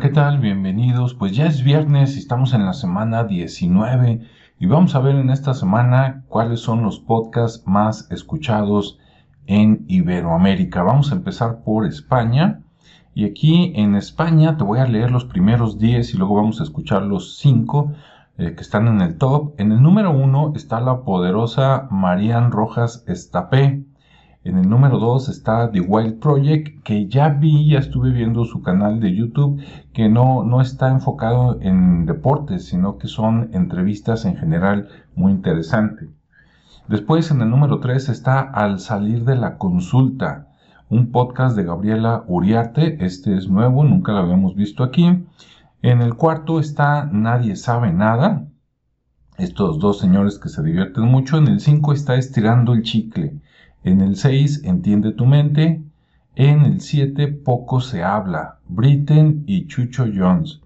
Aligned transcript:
¿qué 0.00 0.08
tal? 0.08 0.38
Bienvenidos. 0.38 1.12
Pues 1.12 1.36
ya 1.36 1.44
es 1.44 1.62
viernes 1.62 2.16
y 2.16 2.20
estamos 2.20 2.54
en 2.54 2.64
la 2.64 2.72
semana 2.72 3.24
19 3.24 4.26
y 4.58 4.66
vamos 4.66 4.94
a 4.94 5.00
ver 5.00 5.16
en 5.16 5.28
esta 5.28 5.52
semana 5.52 6.24
cuáles 6.26 6.60
son 6.60 6.82
los 6.82 7.00
podcasts 7.00 7.66
más 7.66 8.10
escuchados 8.10 8.98
en 9.46 9.84
Iberoamérica. 9.88 10.82
Vamos 10.82 11.12
a 11.12 11.16
empezar 11.16 11.62
por 11.64 11.84
España. 11.84 12.62
Y 13.14 13.26
aquí 13.26 13.74
en 13.76 13.94
España 13.94 14.56
te 14.56 14.64
voy 14.64 14.78
a 14.78 14.86
leer 14.86 15.10
los 15.10 15.26
primeros 15.26 15.78
10 15.78 16.14
y 16.14 16.16
luego 16.16 16.36
vamos 16.36 16.60
a 16.60 16.64
escuchar 16.64 17.02
los 17.02 17.36
5 17.36 17.92
eh, 18.38 18.54
que 18.54 18.62
están 18.62 18.88
en 18.88 19.02
el 19.02 19.18
top. 19.18 19.52
En 19.58 19.70
el 19.70 19.82
número 19.82 20.12
1 20.12 20.54
está 20.56 20.80
la 20.80 21.02
poderosa 21.02 21.88
Marian 21.90 22.52
Rojas 22.52 23.04
Estapé. 23.06 23.84
En 24.42 24.56
el 24.56 24.70
número 24.70 24.98
2 24.98 25.28
está 25.28 25.70
The 25.70 25.82
Wild 25.82 26.18
Project, 26.18 26.82
que 26.82 27.06
ya 27.08 27.28
vi, 27.28 27.68
ya 27.68 27.78
estuve 27.78 28.10
viendo 28.10 28.46
su 28.46 28.62
canal 28.62 28.98
de 28.98 29.14
YouTube, 29.14 29.62
que 29.92 30.08
no, 30.08 30.44
no 30.44 30.62
está 30.62 30.88
enfocado 30.88 31.58
en 31.60 32.06
deportes, 32.06 32.64
sino 32.64 32.96
que 32.96 33.06
son 33.06 33.50
entrevistas 33.52 34.24
en 34.24 34.38
general 34.38 34.88
muy 35.14 35.32
interesantes. 35.32 36.08
Después 36.88 37.30
en 37.30 37.42
el 37.42 37.50
número 37.50 37.80
3 37.80 38.08
está 38.08 38.40
Al 38.40 38.80
salir 38.80 39.26
de 39.26 39.36
la 39.36 39.58
consulta, 39.58 40.48
un 40.88 41.12
podcast 41.12 41.54
de 41.54 41.64
Gabriela 41.64 42.24
Uriarte, 42.26 43.04
este 43.04 43.36
es 43.36 43.46
nuevo, 43.46 43.84
nunca 43.84 44.12
lo 44.12 44.20
habíamos 44.20 44.54
visto 44.54 44.84
aquí. 44.84 45.22
En 45.82 46.00
el 46.00 46.14
cuarto 46.14 46.60
está 46.60 47.04
Nadie 47.12 47.56
sabe 47.56 47.92
nada, 47.92 48.46
estos 49.36 49.78
dos 49.78 49.98
señores 49.98 50.38
que 50.38 50.48
se 50.48 50.62
divierten 50.62 51.04
mucho. 51.04 51.36
En 51.36 51.48
el 51.48 51.60
5 51.60 51.92
está 51.92 52.16
Estirando 52.16 52.72
el 52.72 52.82
chicle. 52.82 53.40
En 53.82 54.02
el 54.02 54.16
6, 54.16 54.64
Entiende 54.64 55.12
tu 55.12 55.24
mente. 55.24 55.82
En 56.34 56.66
el 56.66 56.82
7, 56.82 57.28
Poco 57.28 57.80
se 57.80 58.02
habla. 58.02 58.58
Britten 58.68 59.42
y 59.46 59.68
Chucho 59.68 60.04
Jones. 60.14 60.60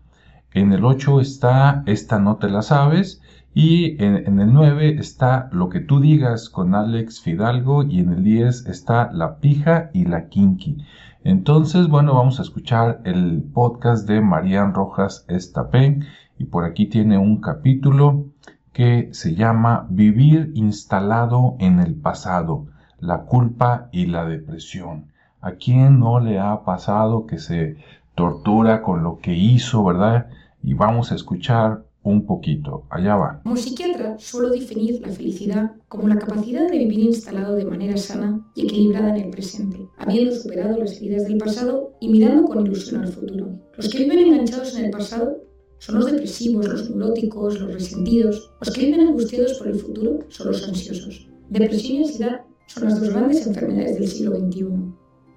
En 0.52 0.72
el 0.72 0.84
8 0.84 1.20
está 1.20 1.84
Esta 1.86 2.18
no 2.18 2.38
te 2.38 2.48
la 2.48 2.62
sabes. 2.62 3.22
Y 3.54 4.02
en, 4.02 4.40
el 4.40 4.52
9 4.52 4.96
está 4.98 5.48
Lo 5.52 5.68
que 5.68 5.78
tú 5.78 6.00
digas 6.00 6.50
con 6.50 6.74
Alex 6.74 7.20
Fidalgo. 7.20 7.84
Y 7.84 8.00
en 8.00 8.14
el 8.14 8.24
10 8.24 8.66
está 8.66 9.12
La 9.12 9.38
pija 9.38 9.90
y 9.92 10.06
la 10.06 10.28
kinky. 10.28 10.78
Entonces, 11.22 11.86
bueno, 11.86 12.14
vamos 12.14 12.40
a 12.40 12.42
escuchar 12.42 13.00
el 13.04 13.44
podcast 13.44 14.08
de 14.08 14.22
Marian 14.22 14.74
Rojas 14.74 15.24
Estapé. 15.28 16.00
Y 16.36 16.46
por 16.46 16.64
aquí 16.64 16.86
tiene 16.86 17.16
un 17.16 17.40
capítulo 17.40 18.26
que 18.72 19.10
se 19.12 19.36
llama 19.36 19.86
Vivir 19.88 20.50
instalado 20.56 21.54
en 21.60 21.78
el 21.78 21.94
pasado 21.94 22.73
la 23.04 23.24
culpa 23.26 23.88
y 23.92 24.06
la 24.06 24.24
depresión. 24.24 25.12
¿A 25.42 25.52
quién 25.52 26.00
no 26.00 26.20
le 26.20 26.38
ha 26.38 26.64
pasado 26.64 27.26
que 27.26 27.38
se 27.38 27.76
tortura 28.14 28.80
con 28.82 29.02
lo 29.02 29.18
que 29.18 29.34
hizo, 29.34 29.84
verdad? 29.84 30.28
Y 30.62 30.72
vamos 30.72 31.12
a 31.12 31.14
escuchar 31.14 31.84
un 32.02 32.24
poquito. 32.24 32.84
Allá 32.88 33.16
va. 33.16 33.40
Como 33.42 33.56
psiquiatra, 33.56 34.18
suelo 34.18 34.48
definir 34.48 35.02
la 35.06 35.12
felicidad 35.12 35.72
como 35.88 36.08
la 36.08 36.16
capacidad 36.16 36.66
de 36.66 36.78
vivir 36.78 37.00
instalado 37.00 37.56
de 37.56 37.66
manera 37.66 37.96
sana 37.98 38.40
y 38.54 38.64
equilibrada 38.64 39.10
en 39.10 39.24
el 39.24 39.30
presente, 39.30 39.86
habiendo 39.98 40.34
superado 40.34 40.78
las 40.78 40.96
heridas 40.96 41.24
del 41.24 41.36
pasado 41.36 41.92
y 42.00 42.08
mirando 42.08 42.44
con 42.44 42.64
ilusión 42.64 43.02
al 43.02 43.08
futuro. 43.08 43.48
Los 43.76 43.88
que 43.90 43.98
viven 43.98 44.18
enganchados 44.18 44.78
en 44.78 44.86
el 44.86 44.90
pasado 44.90 45.36
son 45.78 45.96
los 45.96 46.10
depresivos, 46.10 46.66
los 46.66 46.90
neuróticos, 46.90 47.60
los 47.60 47.74
resentidos. 47.74 48.50
Los 48.60 48.72
que 48.72 48.86
viven 48.86 49.00
angustiados 49.00 49.54
por 49.58 49.68
el 49.68 49.74
futuro 49.74 50.20
son 50.28 50.46
los 50.46 50.66
ansiosos. 50.66 51.28
Depresión 51.50 51.98
y 51.98 52.04
ansiedad 52.04 52.40
son 52.66 52.84
las 52.84 53.00
dos 53.00 53.10
grandes 53.10 53.46
enfermedades 53.46 53.98
del 53.98 54.08
siglo 54.08 54.36
XXI. 54.36 54.66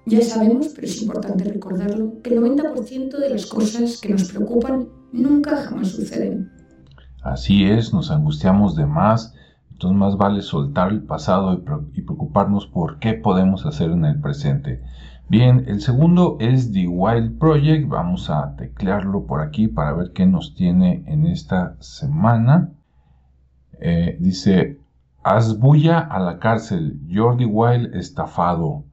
Ya 0.06 0.22
sabemos, 0.22 0.68
pero 0.74 0.86
es 0.86 1.02
importante 1.02 1.44
recordarlo, 1.44 2.20
que 2.22 2.34
el 2.34 2.40
90% 2.40 3.18
de 3.18 3.30
las 3.30 3.46
cosas 3.46 4.00
que 4.00 4.10
nos 4.10 4.32
preocupan 4.32 4.88
nunca 5.12 5.56
jamás 5.56 5.88
suceden. 5.88 6.50
Así 7.22 7.64
es, 7.64 7.92
nos 7.92 8.10
angustiamos 8.10 8.74
de 8.74 8.86
más, 8.86 9.34
entonces 9.70 9.98
más 9.98 10.16
vale 10.16 10.40
soltar 10.40 10.92
el 10.92 11.02
pasado 11.02 11.62
y 11.92 12.02
preocuparnos 12.02 12.66
por 12.66 12.98
qué 12.98 13.14
podemos 13.14 13.66
hacer 13.66 13.90
en 13.90 14.04
el 14.06 14.20
presente. 14.20 14.82
Bien, 15.28 15.66
el 15.68 15.82
segundo 15.82 16.38
es 16.40 16.72
The 16.72 16.88
Wild 16.88 17.38
Project. 17.38 17.86
Vamos 17.86 18.30
a 18.30 18.56
teclearlo 18.56 19.26
por 19.26 19.42
aquí 19.42 19.68
para 19.68 19.92
ver 19.92 20.12
qué 20.14 20.24
nos 20.24 20.54
tiene 20.54 21.04
en 21.06 21.26
esta 21.26 21.76
semana. 21.80 22.72
Eh, 23.78 24.16
dice 24.20 24.80
Asbulla 25.28 25.98
a 25.98 26.18
la 26.20 26.38
cárcel, 26.38 26.98
Jordi 27.12 27.44
Wild 27.44 27.94
estafado, 27.94 28.84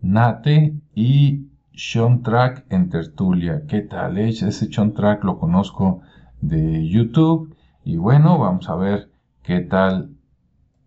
Nate 0.00 0.72
y 0.94 1.48
Sean 1.74 2.22
Track 2.22 2.64
en 2.70 2.88
tertulia. 2.88 3.62
¿Qué 3.68 3.82
tal? 3.82 4.16
Eh? 4.16 4.30
Ese 4.30 4.50
Sean 4.72 4.94
Track 4.94 5.22
lo 5.22 5.38
conozco 5.38 6.00
de 6.40 6.88
YouTube. 6.88 7.54
Y 7.84 7.98
bueno, 7.98 8.38
vamos 8.38 8.70
a 8.70 8.76
ver 8.76 9.10
qué 9.42 9.60
tal 9.60 10.08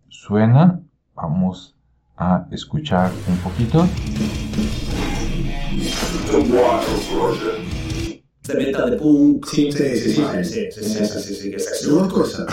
suena. 0.08 0.80
Vamos 1.14 1.76
a 2.16 2.48
escuchar 2.50 3.12
un 3.28 3.36
poquito. 3.36 3.86
De 8.46 8.54
beta 8.54 8.86
de 8.86 8.96
punk. 8.96 9.46
Sí, 9.46 9.70
sí, 9.70 9.78
sí, 9.78 10.12
sí, 10.12 10.14
sí, 10.14 10.22
sí, 10.44 10.82
sí, 10.82 10.82
sí, 10.82 11.20
sí, 11.20 11.34
sí, 11.34 11.50
que 11.50 11.56
es 11.56 11.86
Dos 11.86 12.12
cosas. 12.12 12.46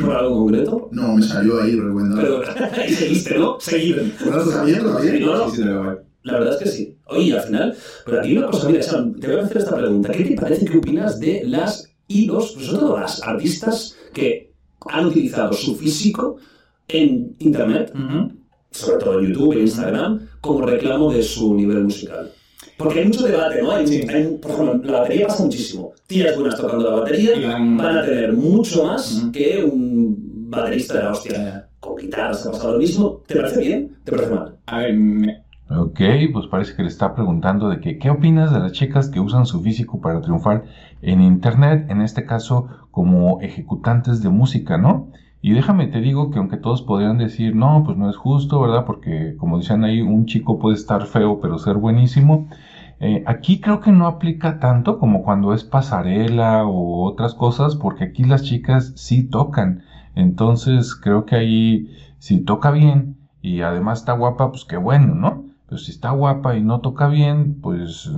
¿Por 0.00 0.16
algo 0.16 0.36
concreto? 0.36 0.88
No, 0.92 1.16
me 1.16 1.22
salió 1.22 1.60
ahí 1.60 1.74
recomendado. 1.74 2.42
Pero, 2.42 2.72
ahí 2.72 2.94
seguiste, 2.94 3.38
¿no? 3.38 3.58
Seguir. 3.60 4.14
¿Una 4.26 4.38
cosa 4.38 4.64
bien? 4.64 4.86
¿Una 4.86 5.00
bien? 5.00 5.20
No, 5.20 5.48
no. 5.48 5.98
La 6.22 6.38
verdad 6.38 6.54
es 6.54 6.62
que 6.62 6.68
sí. 6.70 6.96
Oye, 7.06 7.34
al 7.36 7.42
final, 7.42 7.76
pero 8.06 8.20
aquí 8.20 8.36
una 8.36 8.46
cosa, 8.46 8.68
mira, 8.68 8.82
Sam, 8.82 9.20
te 9.20 9.26
voy 9.26 9.40
a 9.40 9.44
hacer 9.44 9.58
esta 9.58 9.76
pregunta. 9.76 10.10
¿Qué 10.10 10.24
te 10.24 10.34
parece 10.34 10.64
que 10.64 10.78
opinas 10.78 11.20
de 11.20 11.42
las 11.44 11.90
y 12.08 12.26
los, 12.26 12.52
pues 12.52 12.66
sobre 12.66 12.78
todo 12.80 12.98
las 12.98 13.22
artistas 13.22 13.96
que 14.12 14.52
han 14.86 15.06
utilizado 15.06 15.52
su 15.52 15.74
físico 15.76 16.36
en 16.88 17.34
Internet, 17.40 17.92
sobre 18.70 19.04
todo 19.04 19.20
en 19.20 19.32
YouTube 19.32 19.52
e 19.52 19.60
Instagram, 19.60 20.28
como 20.40 20.64
reclamo 20.66 21.12
de 21.12 21.22
su 21.22 21.54
nivel 21.54 21.84
musical? 21.84 22.32
Porque 22.76 23.00
hay 23.00 23.06
mucho 23.06 23.26
debate, 23.26 23.62
¿no? 23.62 23.70
Hay, 23.72 23.84
hay- 23.86 24.38
por 24.40 24.50
ejemplo, 24.50 24.90
la 24.92 25.00
batería 25.00 25.26
pasa 25.26 25.42
muchísimo. 25.44 25.92
Tías 26.06 26.34
buenas 26.36 26.56
tocando 26.60 26.90
la 26.90 26.96
batería 27.00 27.36
Y 27.36 27.44
van- 27.44 27.76
van 27.76 27.98
a 27.98 28.04
tener 28.04 28.32
mucho 28.32 28.84
más 28.84 29.28
que 29.32 29.62
un 29.64 30.50
baterista 30.50 30.94
de 30.94 31.02
la 31.04 31.10
hostia. 31.12 31.68
Con 31.80 31.96
guitarras 31.96 32.46
ha 32.46 32.50
pasado 32.52 32.72
lo 32.74 32.78
mismo. 32.78 33.22
¿Te 33.26 33.36
parece 33.36 33.60
bien? 33.60 33.96
¿Te 34.04 34.12
parece 34.12 34.34
mal? 34.34 34.56
A 34.66 34.78
ver, 34.78 34.94
me- 34.94 35.44
Ok, 35.70 35.98
pues 36.32 36.46
parece 36.50 36.74
que 36.76 36.82
le 36.82 36.88
está 36.88 37.14
preguntando 37.14 37.70
de 37.70 37.80
que, 37.80 37.98
¿qué 37.98 38.10
opinas 38.10 38.52
de 38.52 38.58
las 38.60 38.72
chicas 38.72 39.08
que 39.08 39.18
usan 39.18 39.46
su 39.46 39.62
físico 39.62 39.98
para 40.00 40.20
triunfar 40.20 40.64
en 41.00 41.22
Internet? 41.22 41.86
En 41.88 42.02
este 42.02 42.26
caso, 42.26 42.68
como 42.90 43.40
ejecutantes 43.40 44.22
de 44.22 44.28
música, 44.28 44.76
¿no? 44.76 45.10
Y 45.44 45.52
déjame 45.52 45.88
te 45.88 46.00
digo 46.00 46.30
que 46.30 46.38
aunque 46.38 46.56
todos 46.56 46.80
podrían 46.80 47.18
decir, 47.18 47.54
no, 47.54 47.82
pues 47.84 47.98
no 47.98 48.08
es 48.08 48.16
justo, 48.16 48.62
¿verdad? 48.62 48.86
Porque 48.86 49.36
como 49.36 49.58
decían 49.58 49.84
ahí, 49.84 50.00
un 50.00 50.24
chico 50.24 50.58
puede 50.58 50.74
estar 50.74 51.04
feo 51.04 51.38
pero 51.38 51.58
ser 51.58 51.76
buenísimo. 51.76 52.48
Eh, 52.98 53.22
aquí 53.26 53.60
creo 53.60 53.80
que 53.80 53.92
no 53.92 54.06
aplica 54.06 54.58
tanto 54.58 54.98
como 54.98 55.22
cuando 55.22 55.52
es 55.52 55.62
pasarela 55.62 56.64
o 56.64 57.04
otras 57.04 57.34
cosas, 57.34 57.76
porque 57.76 58.04
aquí 58.04 58.24
las 58.24 58.42
chicas 58.42 58.94
sí 58.96 59.22
tocan. 59.22 59.82
Entonces 60.14 60.94
creo 60.94 61.26
que 61.26 61.36
ahí 61.36 61.88
si 62.18 62.40
toca 62.40 62.70
bien 62.70 63.18
y 63.42 63.60
además 63.60 63.98
está 63.98 64.14
guapa, 64.14 64.48
pues 64.48 64.64
qué 64.64 64.78
bueno, 64.78 65.14
¿no? 65.14 65.44
Pero 65.66 65.76
si 65.76 65.90
está 65.90 66.12
guapa 66.12 66.56
y 66.56 66.62
no 66.62 66.80
toca 66.80 67.06
bien, 67.06 67.60
pues 67.60 68.10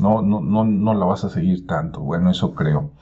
no, 0.00 0.22
no, 0.22 0.40
no, 0.40 0.64
no 0.64 0.94
la 0.94 1.04
vas 1.04 1.24
a 1.24 1.30
seguir 1.30 1.66
tanto. 1.66 1.98
Bueno, 1.98 2.30
eso 2.30 2.54
creo. 2.54 2.92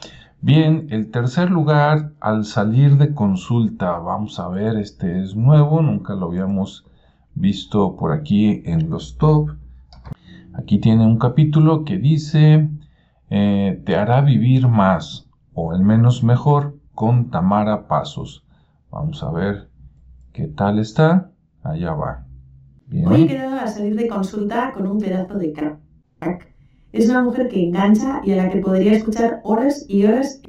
Bien, 0.40 0.86
el 0.90 1.10
tercer 1.10 1.50
lugar, 1.50 2.12
al 2.20 2.44
salir 2.44 2.96
de 2.96 3.12
consulta, 3.12 3.98
vamos 3.98 4.38
a 4.38 4.48
ver, 4.48 4.76
este 4.76 5.20
es 5.20 5.34
nuevo, 5.34 5.82
nunca 5.82 6.14
lo 6.14 6.26
habíamos 6.26 6.86
visto 7.34 7.96
por 7.96 8.12
aquí 8.12 8.62
en 8.64 8.88
los 8.88 9.18
top. 9.18 9.50
Aquí 10.54 10.78
tiene 10.78 11.04
un 11.04 11.18
capítulo 11.18 11.84
que 11.84 11.98
dice, 11.98 12.70
eh, 13.30 13.82
te 13.84 13.96
hará 13.96 14.20
vivir 14.20 14.68
más, 14.68 15.28
o 15.54 15.72
al 15.72 15.82
menos 15.82 16.22
mejor, 16.22 16.76
con 16.94 17.30
Tamara 17.30 17.88
Pasos. 17.88 18.44
Vamos 18.90 19.24
a 19.24 19.32
ver 19.32 19.68
qué 20.32 20.46
tal 20.46 20.78
está. 20.78 21.32
Allá 21.64 21.94
va. 21.94 22.26
Bien. 22.86 23.08
Hoy 23.08 23.22
he 23.22 23.26
quedado 23.26 23.56
a 23.56 23.66
salir 23.66 23.96
de 23.96 24.08
consulta 24.08 24.72
con 24.72 24.86
un 24.86 25.00
pedazo 25.00 25.36
de 25.36 25.52
crack. 25.52 26.57
Es 26.90 27.10
una 27.10 27.22
mujer 27.22 27.48
que 27.48 27.62
engancha 27.62 28.22
y 28.24 28.32
a 28.32 28.36
la 28.36 28.50
que 28.50 28.60
podría 28.60 28.92
escuchar 28.92 29.40
horas 29.44 29.84
y 29.88 30.06
horas 30.06 30.40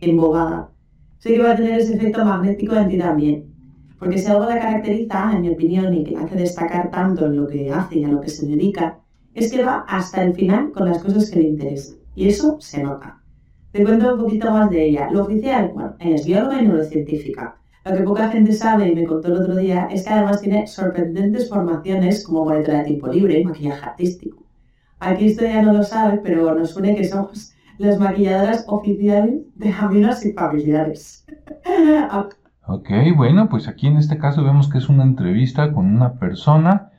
embobada. 0.00 0.72
Sé 1.18 1.34
que 1.34 1.42
va 1.42 1.52
a 1.52 1.56
tener 1.56 1.78
ese 1.78 1.94
efecto 1.94 2.24
magnético 2.24 2.74
en 2.74 2.88
ti 2.88 2.98
también. 2.98 3.54
Porque 3.98 4.18
si 4.18 4.26
algo 4.26 4.46
la 4.46 4.58
caracteriza, 4.58 5.32
en 5.32 5.42
mi 5.42 5.50
opinión, 5.50 5.94
y 5.94 6.02
que 6.02 6.12
la 6.12 6.22
hace 6.22 6.36
destacar 6.36 6.90
tanto 6.90 7.26
en 7.26 7.36
lo 7.36 7.46
que 7.46 7.70
hace 7.70 7.98
y 7.98 8.04
a 8.04 8.08
lo 8.08 8.20
que 8.20 8.30
se 8.30 8.46
dedica, 8.46 8.98
es 9.34 9.52
que 9.52 9.62
va 9.62 9.84
hasta 9.86 10.24
el 10.24 10.34
final 10.34 10.72
con 10.72 10.88
las 10.88 11.02
cosas 11.02 11.30
que 11.30 11.38
le 11.38 11.48
interesan. 11.48 11.98
Y 12.16 12.26
eso 12.28 12.56
se 12.60 12.82
nota. 12.82 13.22
Te 13.70 13.84
cuento 13.84 14.14
un 14.14 14.20
poquito 14.20 14.50
más 14.50 14.70
de 14.70 14.86
ella. 14.86 15.08
Lo 15.12 15.22
oficial, 15.22 15.70
bueno, 15.72 15.94
es 16.00 16.26
bióloga 16.26 16.60
y 16.60 16.66
neurocientífica. 16.66 17.60
Lo 17.84 17.96
que 17.96 18.02
poca 18.02 18.28
gente 18.30 18.52
sabe 18.52 18.88
y 18.88 18.94
me 18.94 19.04
contó 19.04 19.28
el 19.28 19.42
otro 19.42 19.54
día 19.54 19.86
es 19.92 20.02
que 20.02 20.10
además 20.10 20.40
tiene 20.40 20.66
sorprendentes 20.66 21.48
formaciones 21.48 22.24
como 22.24 22.44
monitora 22.44 22.78
de 22.78 22.84
tiempo 22.84 23.06
libre 23.06 23.38
y 23.38 23.44
maquillaje 23.44 23.84
artístico. 23.84 24.39
Aquí 25.00 25.26
esto 25.26 25.44
ya 25.44 25.62
no 25.62 25.72
lo 25.72 25.82
sabe, 25.82 26.20
pero 26.22 26.54
nos 26.54 26.76
une 26.76 26.94
que 26.94 27.04
somos 27.04 27.54
las 27.78 27.98
maquilladoras 27.98 28.64
oficiales 28.68 29.40
de 29.56 29.72
amigas 29.72 30.24
y 30.24 30.32
familiares. 30.32 31.26
Ok, 32.72 32.88
bueno, 33.16 33.48
pues 33.48 33.66
aquí 33.66 33.88
en 33.88 33.96
este 33.96 34.16
caso 34.16 34.44
vemos 34.44 34.68
que 34.70 34.78
es 34.78 34.88
una 34.88 35.02
entrevista 35.02 35.72
con 35.72 35.86
una 35.86 36.20
persona 36.20 36.92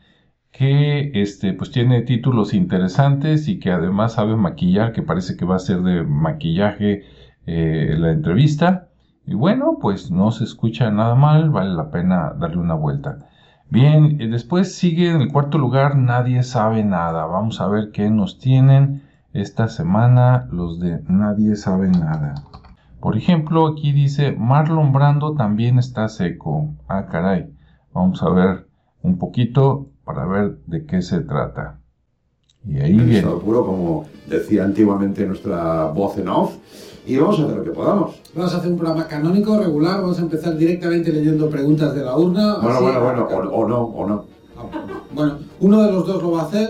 que 0.52 1.12
este, 1.14 1.54
pues 1.54 1.72
tiene 1.72 2.02
títulos 2.02 2.54
interesantes 2.54 3.48
y 3.48 3.58
que 3.58 3.72
además 3.72 4.14
sabe 4.14 4.36
maquillar, 4.36 4.92
que 4.92 5.02
parece 5.02 5.38
que 5.38 5.46
va 5.46 5.56
a 5.56 5.60
ser 5.60 5.82
de 5.82 6.04
maquillaje 6.04 7.04
eh, 7.46 7.96
la 7.98 8.12
entrevista. 8.12 8.90
Y 9.26 9.34
bueno, 9.34 9.78
pues 9.80 10.12
no 10.12 10.32
se 10.32 10.44
escucha 10.44 10.92
nada 10.92 11.16
mal, 11.16 11.52
vale 11.52 11.74
la 11.74 11.90
pena 11.90 12.34
darle 12.38 12.58
una 12.58 12.74
vuelta. 12.74 13.30
Bien, 13.72 14.18
y 14.20 14.28
después 14.28 14.76
sigue 14.76 15.10
en 15.10 15.22
el 15.22 15.32
cuarto 15.32 15.58
lugar, 15.58 15.96
nadie 15.96 16.44
sabe 16.44 16.84
nada. 16.84 17.26
Vamos 17.26 17.62
a 17.62 17.70
ver 17.70 17.92
qué 17.92 18.10
nos 18.10 18.38
tienen 18.38 19.02
esta 19.32 19.70
semana 19.70 20.50
los 20.52 20.78
de 20.82 21.02
Nadie 21.08 21.56
sabe 21.56 21.88
nada. 21.88 22.36
Por 23.00 23.16
ejemplo, 23.16 23.66
aquí 23.68 23.94
dice 23.94 24.34
Marlon 24.34 24.92
Brando 24.92 25.36
también 25.36 25.80
está 25.80 26.10
seco. 26.10 26.74
Ah, 26.90 27.08
caray. 27.10 27.50
Vamos 27.94 28.22
a 28.22 28.30
ver 28.30 28.68
un 29.04 29.18
poquito 29.18 29.88
para 30.04 30.26
ver 30.26 30.58
de 30.68 30.86
qué 30.86 31.02
se 31.02 31.22
trata. 31.22 31.80
Y 32.68 32.78
ahí 32.82 32.92
En 33.00 33.10
viene. 33.10 33.28
puro, 33.28 33.66
como 33.66 34.06
decía 34.28 34.66
antiguamente 34.66 35.26
nuestra 35.26 35.86
voz 35.86 36.18
en 36.18 36.28
off, 36.28 36.58
y 37.14 37.18
vamos 37.18 37.40
a 37.40 37.44
hacer 37.44 37.58
lo 37.58 37.64
que 37.64 37.72
podamos. 37.72 38.22
Vamos 38.36 38.54
a 38.54 38.58
hacer 38.58 38.72
un 38.72 38.78
programa 38.78 39.08
canónico, 39.08 39.58
regular. 39.58 40.02
Vamos 40.02 40.20
a 40.20 40.22
empezar 40.22 40.58
directamente 40.58 41.12
leyendo 41.12 41.50
preguntas 41.50 41.94
de 41.96 42.04
la 42.04 42.16
urna. 42.18 42.56
Bueno, 42.62 42.76
así- 42.78 42.84
bueno, 42.84 43.02
bueno, 43.02 43.28
o, 43.50 43.62
o 43.62 43.68
no, 43.68 43.82
o 43.84 44.08
no. 44.08 44.26
Ah, 44.58 44.64
Bueno, 45.14 45.40
uno 45.60 45.82
de 45.84 45.92
los 45.92 46.08
dos 46.08 46.22
lo 46.24 46.32
va 46.32 46.42
a 46.42 46.46
hacer 46.46 46.70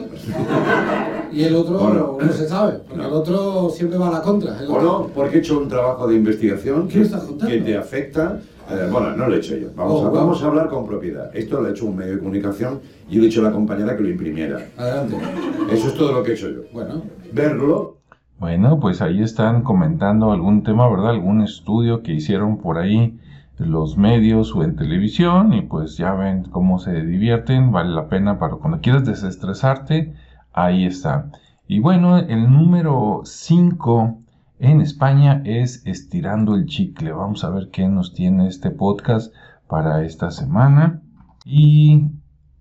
y 1.31 1.43
el 1.43 1.55
otro 1.55 1.77
Bueno. 1.79 2.17
no 2.19 2.33
se 2.33 2.47
sabe, 2.47 2.79
porque 2.87 3.01
No. 3.03 3.07
el 3.09 3.13
otro 3.13 3.69
siempre 3.69 3.97
va 3.97 4.07
a 4.07 4.11
la 4.11 4.21
contra. 4.21 4.53
O 4.67 4.73
otro- 4.73 4.81
no, 4.81 5.07
porque 5.13 5.37
he 5.37 5.39
hecho 5.39 5.57
un 5.59 5.67
trabajo 5.67 6.07
de 6.07 6.15
investigación 6.15 6.87
¿Qué 6.87 7.07
que, 7.47 7.57
te 7.61 7.77
afecta. 7.77 8.39
Eh, 8.69 8.87
bueno, 8.89 9.15
no 9.17 9.27
lo 9.27 9.35
he 9.35 9.39
hecho 9.39 9.55
yo. 9.57 9.67
Vamos, 9.75 10.01
Oh, 10.01 10.05
a, 10.05 10.09
wow. 10.09 10.13
vamos 10.19 10.41
a 10.43 10.47
hablar 10.47 10.69
con 10.69 10.85
propiedad. 10.87 11.29
Esto 11.35 11.59
lo 11.61 11.67
ha 11.67 11.71
hecho 11.71 11.85
un 11.85 11.95
medio 11.97 12.13
de 12.13 12.19
comunicación 12.19 12.79
y 13.09 13.15
le 13.17 13.23
he 13.23 13.25
dicho 13.25 13.41
a 13.41 13.43
la 13.43 13.51
compañera 13.51 13.97
que 13.97 14.03
lo 14.03 14.09
imprimiera. 14.09 14.65
Adelante. 14.77 15.15
Eso 15.71 15.87
es 15.87 15.93
todo 15.95 16.13
lo 16.13 16.23
que 16.23 16.31
he 16.31 16.33
hecho 16.35 16.49
yo. 16.49 16.61
Bueno, 16.71 17.01
Verlo, 17.33 17.97
Bueno, 18.41 18.79
pues 18.79 19.03
ahí 19.03 19.21
están 19.21 19.61
comentando 19.61 20.31
algún 20.31 20.63
tema, 20.63 20.89
¿verdad? 20.89 21.11
Algún 21.11 21.43
estudio 21.43 22.01
que 22.01 22.13
hicieron 22.13 22.57
por 22.57 22.79
ahí 22.79 23.19
los 23.59 23.97
medios 23.97 24.55
o 24.55 24.63
en 24.63 24.75
televisión 24.75 25.53
y 25.53 25.61
pues 25.61 25.95
ya 25.95 26.15
ven 26.15 26.45
cómo 26.45 26.79
se 26.79 27.03
divierten, 27.03 27.71
vale 27.71 27.91
la 27.91 28.09
pena 28.09 28.39
para 28.39 28.55
cuando 28.55 28.81
quieras 28.81 29.05
desestresarte, 29.05 30.15
ahí 30.53 30.87
está. 30.87 31.29
Y 31.67 31.81
bueno, 31.81 32.17
el 32.17 32.51
número 32.51 33.21
5 33.25 34.17
en 34.57 34.81
España 34.81 35.43
es 35.45 35.85
Estirando 35.85 36.55
el 36.55 36.65
Chicle. 36.65 37.11
Vamos 37.11 37.43
a 37.43 37.51
ver 37.51 37.69
qué 37.69 37.87
nos 37.87 38.15
tiene 38.15 38.47
este 38.47 38.71
podcast 38.71 39.31
para 39.67 40.03
esta 40.03 40.31
semana. 40.31 40.99
Y 41.45 42.07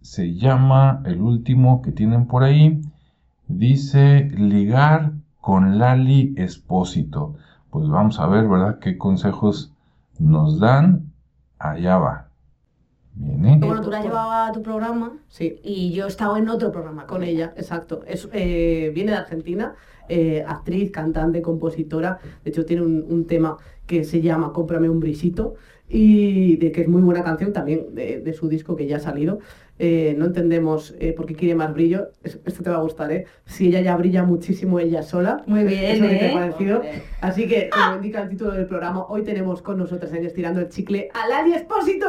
se 0.02 0.34
llama 0.34 1.02
el 1.06 1.22
último 1.22 1.80
que 1.80 1.90
tienen 1.90 2.26
por 2.26 2.42
ahí. 2.42 2.82
Dice 3.48 4.28
ligar 4.36 5.12
con 5.40 5.78
Lali 5.78 6.34
Espósito. 6.36 7.34
Pues 7.70 7.88
vamos 7.88 8.18
a 8.18 8.26
ver, 8.26 8.48
¿verdad? 8.48 8.78
¿Qué 8.78 8.98
consejos 8.98 9.72
nos 10.18 10.58
dan? 10.60 11.12
Allá 11.58 11.98
va. 11.98 12.28
Viene. 13.14 13.58
Bueno, 13.58 13.82
tú 13.82 13.90
la 13.90 14.02
llevabas 14.02 14.50
a 14.50 14.52
tu 14.52 14.62
programa 14.62 15.12
Sí, 15.28 15.60
y 15.62 15.92
yo 15.92 16.06
estaba 16.06 16.38
en 16.38 16.48
otro 16.48 16.70
programa 16.72 17.06
con 17.06 17.22
ella, 17.22 17.52
exacto. 17.56 18.02
Es, 18.06 18.28
eh, 18.32 18.92
viene 18.94 19.12
de 19.12 19.18
Argentina, 19.18 19.74
eh, 20.08 20.44
actriz, 20.46 20.90
cantante, 20.90 21.42
compositora. 21.42 22.18
De 22.44 22.50
hecho, 22.50 22.64
tiene 22.64 22.82
un, 22.82 23.04
un 23.08 23.26
tema 23.26 23.56
que 23.86 24.04
se 24.04 24.20
llama 24.20 24.52
Cómprame 24.52 24.88
un 24.88 25.00
brisito 25.00 25.54
y 25.88 26.56
de 26.56 26.70
que 26.70 26.82
es 26.82 26.88
muy 26.88 27.02
buena 27.02 27.24
canción 27.24 27.52
también 27.52 27.94
de, 27.94 28.20
de 28.20 28.32
su 28.32 28.48
disco 28.48 28.76
que 28.76 28.86
ya 28.86 28.96
ha 28.96 29.00
salido. 29.00 29.40
Eh, 29.82 30.14
no 30.18 30.26
entendemos 30.26 30.94
eh, 31.00 31.14
por 31.14 31.24
qué 31.24 31.34
quiere 31.34 31.54
más 31.54 31.72
brillo. 31.72 32.08
Es- 32.22 32.38
Esto 32.44 32.62
te 32.62 32.68
va 32.68 32.76
a 32.76 32.80
gustar, 32.82 33.10
¿eh? 33.12 33.24
Si 33.46 33.68
ella 33.68 33.80
ya 33.80 33.96
brilla 33.96 34.22
muchísimo 34.24 34.78
ella 34.78 35.02
sola. 35.02 35.42
Muy 35.46 35.64
bien, 35.64 35.84
Eso 35.96 36.02
que 36.06 36.16
te 36.16 36.26
ha 36.26 36.30
¿eh? 36.30 36.34
parecido. 36.34 36.82
Así 37.22 37.48
que, 37.48 37.70
como 37.70 37.96
indica 37.96 38.20
el 38.20 38.28
título 38.28 38.50
del 38.52 38.66
programa, 38.66 39.06
hoy 39.08 39.22
tenemos 39.24 39.62
con 39.62 39.78
nosotros 39.78 40.12
en 40.12 40.26
Estirando 40.26 40.60
el 40.60 40.68
Chicle 40.68 41.08
a 41.14 41.26
Lali 41.28 41.54
Espósito. 41.54 42.08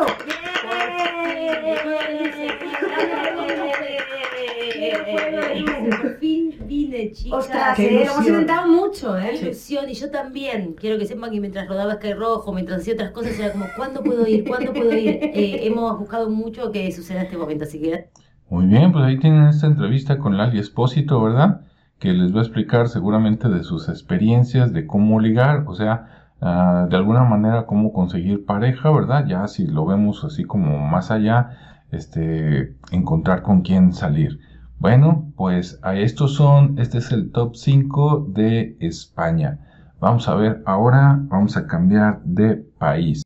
Por 6.01 6.17
fin 6.19 6.50
vine, 6.71 7.11
chicas. 7.11 7.39
Ostras, 7.39 7.75
Qué 7.75 7.87
eh, 7.87 8.05
lo 8.05 8.13
hemos 8.13 8.27
intentado 8.27 8.67
mucho, 8.67 9.15
Qué 9.15 9.29
¿eh? 9.29 9.39
ilusión, 9.41 9.89
y 9.89 9.93
yo 9.93 10.09
también. 10.09 10.73
Quiero 10.79 10.97
que 10.97 11.05
sepan 11.05 11.31
que 11.31 11.39
mientras 11.39 11.67
rodaba 11.67 11.95
Sky 11.95 12.13
Rojo, 12.13 12.53
mientras 12.53 12.81
hacía 12.81 12.93
otras 12.93 13.11
cosas, 13.11 13.37
era 13.39 13.51
como, 13.51 13.65
¿cuándo 13.75 14.03
puedo 14.03 14.25
ir? 14.27 14.45
¿Cuándo 14.47 14.73
puedo 14.73 14.93
ir? 14.93 15.19
Eh, 15.33 15.65
hemos 15.67 15.97
buscado 15.99 16.29
mucho 16.29 16.71
que 16.71 16.91
suceda 16.91 17.23
este 17.23 17.37
momento, 17.37 17.63
así 17.65 17.81
que 17.81 18.09
Muy 18.49 18.65
bien, 18.65 18.91
pues 18.91 19.03
ahí 19.05 19.17
tienen 19.19 19.47
esta 19.47 19.67
entrevista 19.67 20.17
con 20.17 20.37
Lali 20.37 20.59
Espósito, 20.59 21.21
¿verdad? 21.21 21.61
Que 21.99 22.13
les 22.13 22.33
va 22.33 22.39
a 22.39 22.43
explicar 22.43 22.87
seguramente 22.89 23.49
de 23.49 23.63
sus 23.63 23.89
experiencias, 23.89 24.73
de 24.73 24.87
cómo 24.87 25.19
ligar, 25.19 25.65
o 25.67 25.75
sea, 25.75 26.33
ah, 26.41 26.87
de 26.89 26.95
alguna 26.95 27.23
manera 27.23 27.65
cómo 27.65 27.93
conseguir 27.93 28.45
pareja, 28.45 28.89
¿verdad? 28.91 29.25
Ya 29.27 29.47
si 29.47 29.67
lo 29.67 29.85
vemos 29.85 30.23
así 30.23 30.43
como 30.43 30.79
más 30.79 31.11
allá, 31.11 31.85
este, 31.91 32.75
encontrar 32.91 33.41
con 33.41 33.61
quién 33.61 33.93
salir. 33.93 34.39
Bueno, 34.81 35.31
pues 35.35 35.79
a 35.83 35.93
estos 35.93 36.33
son, 36.33 36.79
este 36.79 36.97
es 36.97 37.11
el 37.11 37.31
top 37.31 37.55
5 37.55 38.25
de 38.29 38.77
España. 38.79 39.59
Vamos 39.99 40.27
a 40.27 40.33
ver, 40.33 40.63
ahora 40.65 41.19
vamos 41.25 41.55
a 41.55 41.67
cambiar 41.67 42.23
de 42.23 42.55
país. 42.55 43.21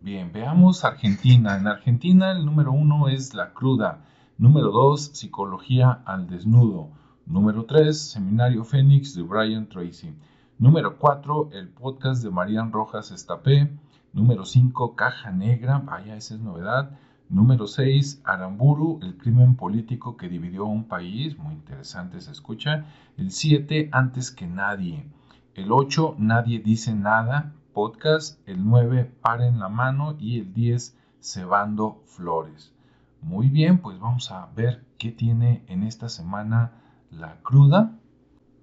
Bien, 0.00 0.32
veamos 0.32 0.82
Argentina. 0.82 1.58
En 1.58 1.66
Argentina 1.66 2.32
el 2.32 2.46
número 2.46 2.72
uno 2.72 3.08
es 3.08 3.34
la 3.34 3.52
cruda. 3.52 4.06
Número 4.38 4.70
2, 4.70 5.10
Psicología 5.12 6.00
al 6.06 6.26
desnudo. 6.26 6.88
Número 7.26 7.66
3, 7.66 8.12
Seminario 8.12 8.64
Fénix 8.64 9.14
de 9.14 9.24
Brian 9.24 9.68
Tracy. 9.68 10.16
Número 10.58 10.96
4, 10.96 11.50
el 11.52 11.68
podcast 11.68 12.22
de 12.24 12.30
Marian 12.30 12.72
Rojas 12.72 13.10
Estapé. 13.10 13.70
Número 14.14 14.46
5, 14.46 14.96
Caja 14.96 15.32
Negra, 15.32 15.80
vaya, 15.80 16.16
esa 16.16 16.36
es 16.36 16.40
novedad. 16.40 16.98
Número 17.28 17.66
6, 17.66 18.22
Aramburu, 18.24 19.00
el 19.02 19.16
crimen 19.16 19.56
político 19.56 20.16
que 20.16 20.28
dividió 20.28 20.64
a 20.64 20.68
un 20.68 20.84
país. 20.84 21.38
Muy 21.38 21.54
interesante, 21.54 22.20
se 22.20 22.30
escucha. 22.30 22.86
El 23.16 23.30
7, 23.30 23.88
Antes 23.92 24.30
que 24.30 24.46
nadie. 24.46 25.06
El 25.54 25.72
8, 25.72 26.16
Nadie 26.18 26.60
dice 26.60 26.94
nada, 26.94 27.54
podcast. 27.72 28.46
El 28.48 28.64
9, 28.64 29.10
Paren 29.20 29.58
la 29.58 29.68
mano. 29.68 30.16
Y 30.18 30.38
el 30.40 30.52
10, 30.52 30.96
Cebando 31.20 32.02
Flores. 32.06 32.74
Muy 33.22 33.48
bien, 33.48 33.78
pues 33.78 33.98
vamos 33.98 34.30
a 34.30 34.50
ver 34.54 34.84
qué 34.98 35.10
tiene 35.10 35.64
en 35.68 35.82
esta 35.82 36.10
semana 36.10 36.72
la 37.10 37.40
cruda. 37.40 37.98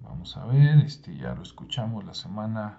Vamos 0.02 0.36
a 0.36 0.46
ver, 0.46 0.78
este 0.78 1.16
ya 1.16 1.34
lo 1.34 1.42
escuchamos 1.42 2.04
la 2.04 2.14
semana 2.14 2.78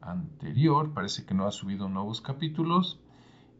anterior, 0.00 0.92
parece 0.92 1.24
que 1.24 1.34
no 1.34 1.46
ha 1.46 1.50
subido 1.50 1.88
nuevos 1.88 2.20
capítulos. 2.20 3.01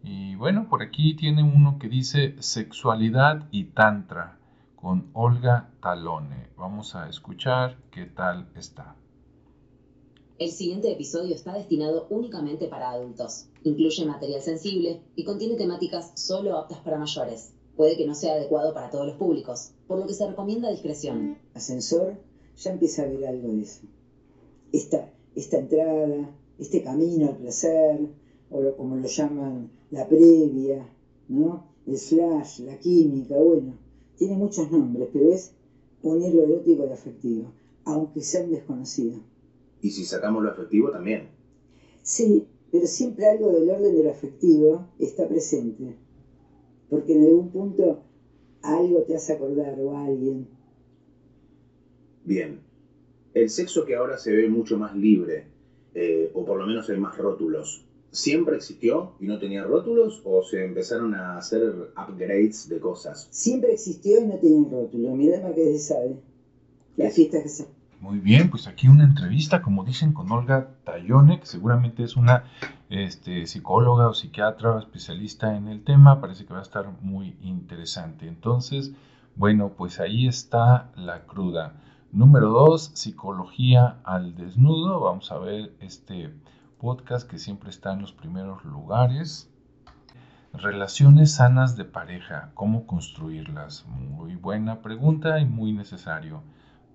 Y 0.03 0.35
bueno, 0.35 0.69
por 0.69 0.83
aquí 0.83 1.15
tiene 1.15 1.43
uno 1.43 1.79
que 1.79 1.89
dice 1.89 2.35
Sexualidad 2.41 3.49
y 3.51 3.65
Tantra 3.65 4.39
con 4.75 5.11
Olga 5.13 5.71
Talone. 5.81 6.49
Vamos 6.57 6.97
a 6.97 7.09
escuchar 7.09 7.77
qué 7.93 8.07
tal 8.07 8.49
está. 8.57 8.97
El 10.39 10.51
siguiente 10.51 10.91
episodio 10.91 11.37
está 11.37 11.55
destinado 11.55 12.09
únicamente 12.11 12.67
para 12.67 12.91
adultos. 12.91 13.47
Incluye 13.63 14.05
material 14.05 14.43
sensible 14.43 15.01
y 15.15 15.23
contiene 15.23 15.55
temáticas 15.55 16.11
solo 16.17 16.59
aptas 16.59 16.79
para 16.79 16.99
mayores. 16.99 17.53
Puede 17.77 17.97
que 17.97 18.07
no 18.07 18.17
sea 18.17 18.35
adecuado 18.35 18.75
para 18.75 18.91
todos 18.91 19.07
los 19.07 19.17
públicos, 19.17 19.71
por 19.87 20.01
lo 20.01 20.07
que 20.09 20.15
se 20.15 20.27
recomienda 20.27 20.69
discreción. 20.69 21.39
ascensor, 21.55 22.17
ya 22.57 22.73
empieza 22.73 23.03
a 23.03 23.07
ver 23.07 23.25
algo 23.25 23.53
de 23.53 23.63
eso. 23.63 23.83
Esta, 24.73 25.11
esta 25.37 25.59
entrada, 25.59 26.29
este 26.59 26.83
camino 26.83 27.29
al 27.29 27.37
placer, 27.37 28.01
o 28.53 28.61
lo- 28.61 28.77
como 28.77 28.97
lo 28.97 29.07
llaman, 29.07 29.71
la 29.91 30.09
previa, 30.09 30.87
¿no? 31.29 31.65
El 31.87 31.97
flash, 31.97 32.61
la 32.61 32.79
química, 32.79 33.37
bueno, 33.39 33.75
tiene 34.17 34.37
muchos 34.37 34.71
nombres, 34.71 35.09
pero 35.13 35.33
es 35.33 35.53
unir 36.03 36.35
lo 36.35 36.43
erótico 36.45 36.87
y 36.87 36.91
afectivo, 36.93 37.53
aunque 37.85 38.23
sea 38.23 38.45
un 38.45 38.51
desconocido. 38.53 39.19
Y 39.81 39.91
si 39.91 40.05
sacamos 40.05 40.43
lo 40.43 40.51
afectivo 40.51 40.91
también. 40.91 41.29
Sí, 42.03 42.47
pero 42.71 42.87
siempre 42.87 43.27
algo 43.27 43.51
del 43.51 43.69
orden 43.71 43.95
de 43.97 44.03
lo 44.05 44.11
afectivo 44.11 44.87
está 44.99 45.29
presente, 45.29 45.97
porque 46.89 47.15
en 47.15 47.25
algún 47.25 47.51
punto 47.51 48.03
algo 48.63 49.03
te 49.03 49.17
hace 49.17 49.33
acordar 49.33 49.79
o 49.81 49.93
a 49.93 50.05
alguien. 50.05 50.47
Bien. 52.25 52.61
El 53.35 53.49
sexo 53.51 53.85
que 53.85 53.97
ahora 53.97 54.19
se 54.19 54.33
ve 54.33 54.49
mucho 54.49 54.79
más 54.79 54.95
libre, 54.97 55.47
eh, 55.95 56.31
o 56.35 56.45
por 56.45 56.59
lo 56.59 56.67
menos 56.67 56.89
hay 56.91 56.99
más 56.99 57.17
rótulos, 57.17 57.85
¿siempre 58.13 58.57
existió 58.57 59.15
y 59.19 59.27
no 59.27 59.39
tenía 59.39 59.65
rótulos? 59.65 60.23
¿O 60.25 60.45
se 60.45 60.65
empezaron 60.65 61.15
a 61.15 61.39
hacer 61.39 61.93
upgrades 61.97 62.69
de 62.69 62.79
cosas? 62.79 63.27
Siempre 63.31 63.73
existió 63.73 64.21
y 64.21 64.27
no 64.27 64.37
tenía 64.37 64.59
un 64.59 64.71
rótulo. 64.71 65.17
Mirá 65.17 65.39
el 65.39 65.43
Marqués 65.43 65.67
de 65.67 65.79
Sade. 65.79 66.17
Las 66.97 67.15
fiestas 67.15 67.43
que 67.43 67.49
se 67.49 67.67
Muy 68.01 68.19
bien, 68.19 68.51
pues 68.51 68.67
aquí 68.67 68.87
una 68.87 69.05
entrevista, 69.05 69.63
como 69.63 69.83
dicen, 69.83 70.13
con 70.13 70.31
Olga 70.31 70.69
Tallone, 70.85 71.41
que 71.41 71.47
seguramente 71.47 72.05
es 72.05 72.17
una 72.17 72.45
este, 72.91 73.47
psicóloga 73.47 74.09
o 74.09 74.15
psiquiatra 74.15 74.77
o 74.77 74.79
especialista 74.79 75.57
en 75.57 75.69
el 75.69 75.83
tema. 75.83 76.21
Parece 76.21 76.45
que 76.45 76.53
va 76.53 76.61
a 76.61 76.63
estar 76.63 76.87
muy 77.01 77.35
interesante. 77.41 78.29
Entonces, 78.29 78.93
bueno, 79.37 79.73
pues 79.77 79.99
ahí 80.01 80.29
está 80.29 80.93
la 80.97 81.25
cruda. 81.25 81.81
Número 82.13 82.51
dos, 82.51 82.91
psicología 82.93 84.01
al 84.05 84.37
desnudo. 84.37 85.01
Vamos 85.01 85.33
a 85.33 85.39
ver 85.39 85.73
este 85.81 86.31
podcast 86.83 87.31
que 87.31 87.39
siempre 87.39 87.71
está 87.71 87.93
en 87.93 88.01
los 88.01 88.13
primeros 88.13 88.65
lugares. 88.65 89.49
Relaciones 90.53 91.37
sanas 91.37 91.77
de 91.77 91.85
pareja, 91.85 92.51
¿cómo 92.55 92.89
construirlas? 92.89 93.87
Muy 93.87 94.35
buena 94.35 94.83
pregunta 94.83 95.39
y 95.39 95.45
muy 95.45 95.73
necesario. 95.73 96.43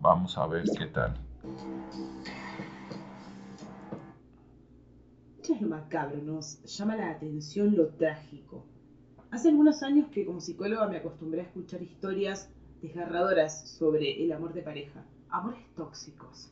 Vamos 0.02 0.38
a 0.38 0.46
ver 0.46 0.66
qué 0.78 0.88
tal. 0.88 1.14
es 5.42 5.62
lo 5.62 5.70
macabro, 5.70 6.18
nos 6.22 6.62
llama 6.66 6.98
la 6.98 7.10
atención 7.10 7.78
lo 7.78 7.88
trágico. 7.88 8.66
Hace 9.32 9.48
algunos 9.48 9.84
años 9.84 10.10
que 10.12 10.26
como 10.26 10.42
psicóloga 10.42 10.90
me 10.90 10.98
acostumbré 10.98 11.40
a 11.40 11.44
escuchar 11.46 11.82
historias 11.82 12.52
desgarradoras 12.82 13.70
sobre 13.70 14.22
el 14.22 14.34
amor 14.34 14.54
de 14.54 14.64
pareja, 14.64 15.06
amores 15.30 15.64
tóxicos. 15.78 16.52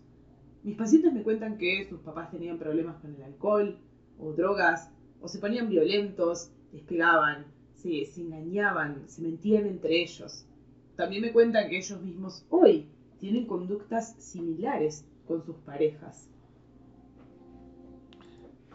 Mis 0.65 0.75
pacientes 0.75 1.13
me 1.13 1.21
cuentan 1.21 1.59
que 1.59 1.87
sus 1.87 1.99
papás 1.99 2.31
tenían 2.31 2.57
problemas 2.57 2.95
con 2.95 3.13
el 3.13 3.21
alcohol 3.21 3.77
o 4.17 4.33
drogas, 4.33 4.89
o 5.21 5.27
se 5.27 5.37
ponían 5.37 5.69
violentos, 5.69 6.49
les 6.73 6.81
pegaban, 6.81 7.45
se, 7.75 8.03
se 8.05 8.21
engañaban, 8.21 9.03
se 9.05 9.21
mentían 9.21 9.67
entre 9.67 10.01
ellos. 10.01 10.47
También 10.95 11.21
me 11.21 11.31
cuentan 11.31 11.69
que 11.69 11.77
ellos 11.77 12.01
mismos 12.01 12.47
hoy 12.49 12.89
tienen 13.19 13.45
conductas 13.45 14.15
similares 14.17 15.07
con 15.27 15.45
sus 15.45 15.55
parejas. 15.57 16.31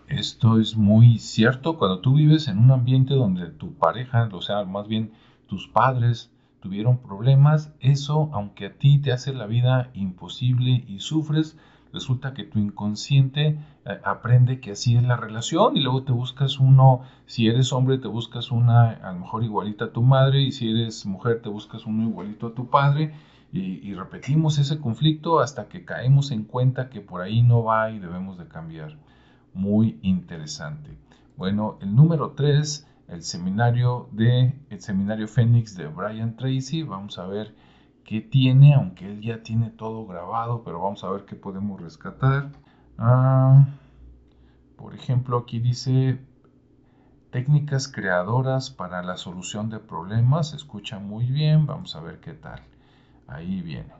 Esto 0.06 0.60
es 0.60 0.76
muy 0.76 1.18
cierto 1.18 1.76
cuando 1.76 1.98
tú 1.98 2.14
vives 2.14 2.46
en 2.46 2.58
un 2.58 2.70
ambiente 2.70 3.14
donde 3.14 3.50
tu 3.50 3.74
pareja, 3.74 4.28
o 4.32 4.40
sea, 4.40 4.64
más 4.64 4.86
bien 4.86 5.10
tus 5.48 5.66
padres 5.66 6.30
tuvieron 6.60 6.98
problemas, 6.98 7.72
eso, 7.80 8.30
aunque 8.32 8.66
a 8.66 8.78
ti 8.78 9.00
te 9.00 9.10
hace 9.10 9.32
la 9.32 9.46
vida 9.46 9.90
imposible 9.94 10.84
y 10.86 11.00
sufres, 11.00 11.58
resulta 11.92 12.34
que 12.34 12.44
tu 12.44 12.58
inconsciente 12.58 13.58
eh, 13.84 14.00
aprende 14.04 14.60
que 14.60 14.72
así 14.72 14.96
es 14.96 15.02
la 15.02 15.16
relación 15.16 15.76
y 15.76 15.80
luego 15.80 16.04
te 16.04 16.12
buscas 16.12 16.58
uno, 16.58 17.02
si 17.26 17.48
eres 17.48 17.72
hombre 17.72 17.98
te 17.98 18.08
buscas 18.08 18.50
una 18.50 18.90
a 18.90 19.12
lo 19.12 19.20
mejor 19.20 19.44
igualita 19.44 19.86
a 19.86 19.92
tu 19.92 20.02
madre 20.02 20.40
y 20.42 20.52
si 20.52 20.70
eres 20.70 21.06
mujer 21.06 21.42
te 21.42 21.48
buscas 21.48 21.86
uno 21.86 22.04
igualito 22.04 22.48
a 22.48 22.54
tu 22.54 22.68
padre 22.68 23.12
y, 23.52 23.94
repetimos 23.94 24.58
ese 24.58 24.78
conflicto 24.78 25.40
hasta 25.40 25.68
que 25.68 25.84
caemos 25.84 26.30
en 26.30 26.44
cuenta 26.44 26.88
que 26.88 27.00
por 27.00 27.20
ahí 27.20 27.42
no 27.42 27.64
va 27.64 27.90
y 27.90 27.98
debemos 27.98 28.38
de 28.38 28.46
cambiar. 28.46 28.96
Muy 29.54 29.98
interesante. 30.02 30.96
Bueno, 31.36 31.76
el 31.80 31.96
número 31.96 32.34
3, 32.36 32.86
el 33.08 33.22
seminario 33.22 34.08
de 34.12 34.54
el 34.70 34.80
seminario 34.80 35.26
Fénix 35.26 35.76
de 35.76 35.88
Brian 35.88 36.36
Tracy. 36.36 36.84
Vamos 36.84 37.18
a 37.18 37.26
ver 37.26 37.52
qué 38.10 38.20
tiene, 38.20 38.74
aunque 38.74 39.06
él 39.06 39.20
ya 39.20 39.44
tiene 39.44 39.70
todo 39.70 40.04
grabado, 40.04 40.64
pero 40.64 40.82
vamos 40.82 41.04
a 41.04 41.10
ver 41.12 41.26
qué 41.26 41.36
podemos 41.36 41.80
rescatar. 41.80 42.50
Ah, 42.98 43.68
por 44.76 44.96
ejemplo, 44.96 45.38
aquí 45.38 45.60
dice 45.60 46.18
técnicas 47.30 47.86
creadoras 47.86 48.68
para 48.68 49.04
la 49.04 49.16
solución 49.16 49.70
de 49.70 49.78
problemas. 49.78 50.50
Se 50.50 50.56
escucha 50.56 50.98
muy 50.98 51.26
bien. 51.26 51.66
Vamos 51.66 51.94
a 51.94 52.00
ver 52.00 52.18
qué 52.18 52.32
tal. 52.32 52.60
Ahí 53.28 53.62
viene. 53.62 53.92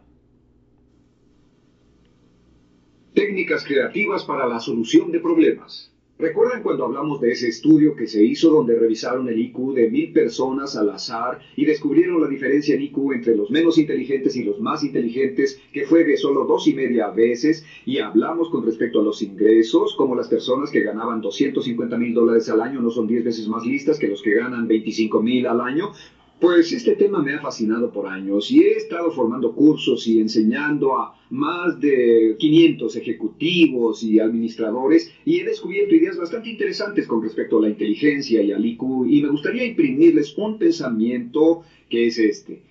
Técnicas 3.14 3.64
creativas 3.64 4.24
para 4.24 4.48
la 4.48 4.58
solución 4.58 5.12
de 5.12 5.20
problemas. 5.20 5.94
¿Recuerdan 6.20 6.62
cuando 6.62 6.84
hablamos 6.84 7.18
de 7.22 7.32
ese 7.32 7.48
estudio 7.48 7.96
que 7.96 8.06
se 8.06 8.22
hizo 8.22 8.50
donde 8.50 8.78
revisaron 8.78 9.26
el 9.30 9.38
IQ 9.38 9.72
de 9.72 9.88
mil 9.88 10.12
personas 10.12 10.76
al 10.76 10.90
azar 10.90 11.38
y 11.56 11.64
descubrieron 11.64 12.20
la 12.20 12.28
diferencia 12.28 12.74
en 12.74 12.82
IQ 12.82 13.14
entre 13.14 13.34
los 13.34 13.50
menos 13.50 13.78
inteligentes 13.78 14.36
y 14.36 14.44
los 14.44 14.60
más 14.60 14.84
inteligentes, 14.84 15.58
que 15.72 15.86
fue 15.86 16.04
de 16.04 16.18
solo 16.18 16.44
dos 16.44 16.68
y 16.68 16.74
media 16.74 17.08
veces? 17.08 17.64
Y 17.86 18.00
hablamos 18.00 18.50
con 18.50 18.66
respecto 18.66 19.00
a 19.00 19.02
los 19.02 19.22
ingresos, 19.22 19.94
como 19.96 20.14
las 20.14 20.28
personas 20.28 20.70
que 20.70 20.82
ganaban 20.82 21.22
250 21.22 21.96
mil 21.96 22.12
dólares 22.12 22.50
al 22.50 22.60
año 22.60 22.82
no 22.82 22.90
son 22.90 23.06
10 23.06 23.24
veces 23.24 23.48
más 23.48 23.64
listas 23.64 23.98
que 23.98 24.08
los 24.08 24.20
que 24.20 24.34
ganan 24.34 24.68
25 24.68 25.22
mil 25.22 25.46
al 25.46 25.62
año. 25.62 25.92
Pues 26.40 26.72
este 26.72 26.96
tema 26.96 27.22
me 27.22 27.34
ha 27.34 27.38
fascinado 27.38 27.92
por 27.92 28.06
años 28.06 28.50
y 28.50 28.62
he 28.62 28.72
estado 28.72 29.10
formando 29.10 29.54
cursos 29.54 30.06
y 30.06 30.20
enseñando 30.20 30.96
a 30.96 31.14
más 31.28 31.78
de 31.78 32.34
500 32.38 32.96
ejecutivos 32.96 34.02
y 34.02 34.20
administradores 34.20 35.12
y 35.26 35.40
he 35.40 35.44
descubierto 35.44 35.94
ideas 35.94 36.16
bastante 36.16 36.48
interesantes 36.48 37.06
con 37.06 37.22
respecto 37.22 37.58
a 37.58 37.60
la 37.60 37.68
inteligencia 37.68 38.40
y 38.40 38.52
al 38.52 38.64
IQ 38.64 38.82
y 39.06 39.20
me 39.20 39.28
gustaría 39.28 39.66
imprimirles 39.66 40.34
un 40.38 40.56
pensamiento 40.56 41.62
que 41.90 42.06
es 42.06 42.18
este. 42.18 42.62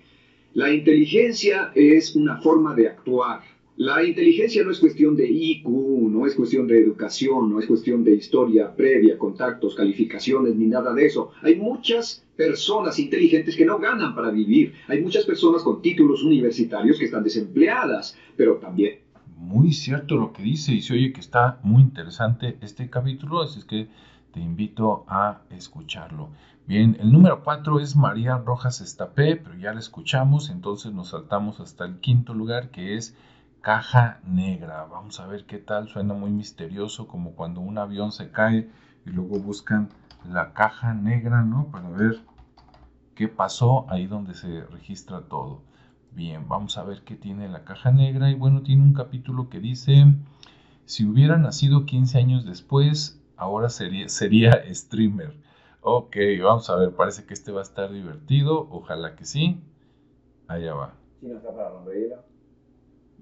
La 0.52 0.74
inteligencia 0.74 1.70
es 1.76 2.16
una 2.16 2.38
forma 2.38 2.74
de 2.74 2.88
actuar. 2.88 3.42
La 3.80 4.04
inteligencia 4.04 4.62
no 4.62 4.72
es 4.72 4.78
cuestión 4.78 5.16
de 5.16 5.26
IQ, 5.26 5.66
no 5.66 6.26
es 6.26 6.34
cuestión 6.34 6.66
de 6.66 6.82
educación, 6.82 7.50
no 7.50 7.58
es 7.60 7.66
cuestión 7.66 8.04
de 8.04 8.14
historia 8.14 8.76
previa, 8.76 9.16
contactos, 9.16 9.74
calificaciones, 9.74 10.54
ni 10.54 10.66
nada 10.66 10.92
de 10.92 11.06
eso. 11.06 11.30
Hay 11.40 11.56
muchas 11.56 12.22
personas 12.36 12.98
inteligentes 12.98 13.56
que 13.56 13.64
no 13.64 13.78
ganan 13.78 14.14
para 14.14 14.30
vivir. 14.30 14.74
Hay 14.86 15.00
muchas 15.00 15.24
personas 15.24 15.62
con 15.62 15.80
títulos 15.80 16.22
universitarios 16.22 16.98
que 16.98 17.06
están 17.06 17.24
desempleadas, 17.24 18.18
pero 18.36 18.58
también... 18.58 18.98
Muy 19.38 19.72
cierto 19.72 20.16
lo 20.16 20.34
que 20.34 20.42
dice 20.42 20.74
y 20.74 20.82
se 20.82 20.92
oye 20.92 21.14
que 21.14 21.20
está 21.20 21.58
muy 21.62 21.80
interesante 21.80 22.58
este 22.60 22.90
capítulo, 22.90 23.40
así 23.40 23.60
es 23.60 23.64
que 23.64 23.88
te 24.34 24.40
invito 24.40 25.06
a 25.08 25.40
escucharlo. 25.48 26.28
Bien, 26.66 26.98
el 27.00 27.10
número 27.10 27.42
4 27.42 27.80
es 27.80 27.96
María 27.96 28.36
Rojas 28.36 28.82
Estapé, 28.82 29.36
pero 29.36 29.56
ya 29.56 29.72
la 29.72 29.80
escuchamos, 29.80 30.50
entonces 30.50 30.92
nos 30.92 31.08
saltamos 31.08 31.60
hasta 31.60 31.86
el 31.86 31.98
quinto 32.00 32.34
lugar 32.34 32.70
que 32.70 32.96
es 32.96 33.16
caja 33.60 34.20
negra. 34.24 34.84
Vamos 34.84 35.20
a 35.20 35.26
ver 35.26 35.44
qué 35.46 35.58
tal, 35.58 35.88
suena 35.88 36.14
muy 36.14 36.30
misterioso, 36.30 37.06
como 37.06 37.32
cuando 37.34 37.60
un 37.60 37.78
avión 37.78 38.12
se 38.12 38.30
cae 38.30 38.70
y 39.06 39.10
luego 39.10 39.38
buscan 39.38 39.88
la 40.28 40.52
caja 40.52 40.94
negra, 40.94 41.42
¿no? 41.42 41.70
Para 41.70 41.88
ver 41.90 42.20
qué 43.14 43.28
pasó 43.28 43.86
ahí 43.90 44.06
donde 44.06 44.34
se 44.34 44.62
registra 44.66 45.22
todo. 45.22 45.62
Bien, 46.12 46.48
vamos 46.48 46.76
a 46.76 46.84
ver 46.84 47.02
qué 47.02 47.14
tiene 47.16 47.48
la 47.48 47.64
caja 47.64 47.90
negra. 47.90 48.30
Y 48.30 48.34
bueno, 48.34 48.62
tiene 48.62 48.82
un 48.82 48.94
capítulo 48.94 49.48
que 49.48 49.60
dice, 49.60 50.06
si 50.86 51.06
hubiera 51.06 51.36
nacido 51.36 51.86
15 51.86 52.18
años 52.18 52.44
después, 52.44 53.22
ahora 53.36 53.68
sería, 53.68 54.08
streamer. 54.08 55.36
Ok, 55.82 56.16
vamos 56.42 56.68
a 56.68 56.76
ver, 56.76 56.94
parece 56.94 57.24
que 57.24 57.34
este 57.34 57.52
va 57.52 57.60
a 57.60 57.64
estar 57.64 57.92
divertido. 57.92 58.68
Ojalá 58.70 59.14
que 59.14 59.24
sí. 59.24 59.62
Allá 60.48 60.74
va. 60.74 60.94
¿Quién 61.20 61.36
está 61.36 61.54
para 61.54 61.70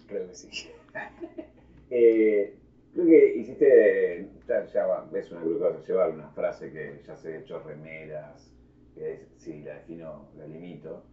Creo 0.09 0.27
que 0.27 0.35
sí. 0.35 0.49
eh, 1.91 2.55
creo 2.95 3.07
que 3.07 3.37
hiciste, 3.37 4.29
ya, 4.49 4.65
ya 4.65 4.87
va, 4.87 5.09
ves 5.13 5.31
una 5.31 5.43
glucosa, 5.43 5.83
llevar 5.87 6.11
una 6.11 6.31
frase 6.31 6.73
que 6.73 7.01
ya 7.07 7.15
se 7.15 7.35
ha 7.35 7.39
hecho 7.39 7.61
remeras, 7.61 8.51
que 8.95 9.13
es, 9.13 9.21
sí, 9.37 9.63
la 9.63 9.75
defino, 9.75 10.31
la 10.39 10.47
limito, 10.47 11.05